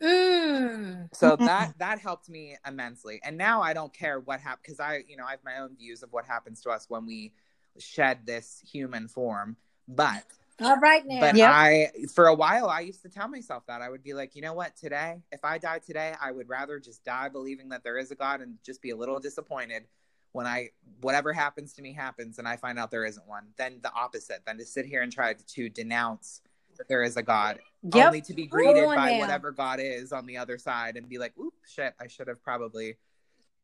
[0.03, 1.09] Mm.
[1.15, 3.21] So that that helped me immensely.
[3.25, 5.77] And now I don't care what happened because I, you know, I have my own
[5.77, 7.33] views of what happens to us when we
[7.79, 9.57] shed this human form.
[9.89, 10.25] But
[10.61, 11.21] All right now.
[11.21, 11.51] but Yep.
[11.53, 14.43] I for a while I used to tell myself that I would be like, you
[14.43, 17.99] know what, today, if I die today, I would rather just die believing that there
[17.99, 19.85] is a God and just be a little disappointed
[20.33, 20.71] when I
[21.01, 24.43] whatever happens to me happens and I find out there isn't one, then the opposite,
[24.47, 26.43] then to sit here and try to denounce
[26.77, 27.59] that there is a God
[27.95, 28.07] Yep.
[28.07, 29.19] only to be greeted on by now.
[29.21, 32.43] whatever God is on the other side and be like, oop, shit, I should have
[32.43, 32.97] probably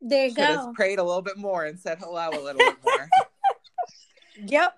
[0.01, 0.73] there you have go.
[0.75, 3.11] prayed a little bit more and said hello a little bit more.
[4.47, 4.75] Yep.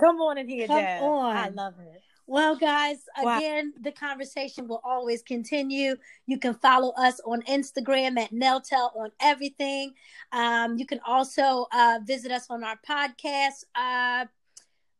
[0.00, 1.02] Come on in here, Come Dev.
[1.02, 1.36] on.
[1.36, 2.02] I love it.
[2.26, 3.36] Well, guys, Wow.
[3.36, 5.96] again, the conversation will always continue.
[6.26, 9.92] You can follow us on Instagram at Neltel on everything.
[10.32, 14.24] Um, you can also uh, visit us on our podcast uh,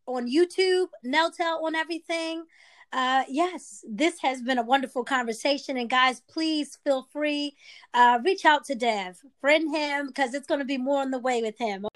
[0.07, 2.45] on YouTube, Neltel on everything.
[2.93, 5.79] Uh, yes, this has been a wonderful conversation.
[5.79, 7.57] And guys, please feel free,
[7.95, 11.19] uh, reach out to Dev, friend him, because it's going to be more on the
[11.19, 11.87] way with him.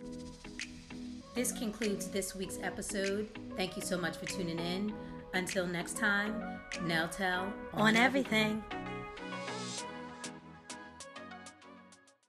[1.34, 3.28] This concludes this week's episode.
[3.56, 4.92] Thank you so much for tuning in.
[5.34, 6.42] Until next time,
[6.84, 8.62] Neltel On everything.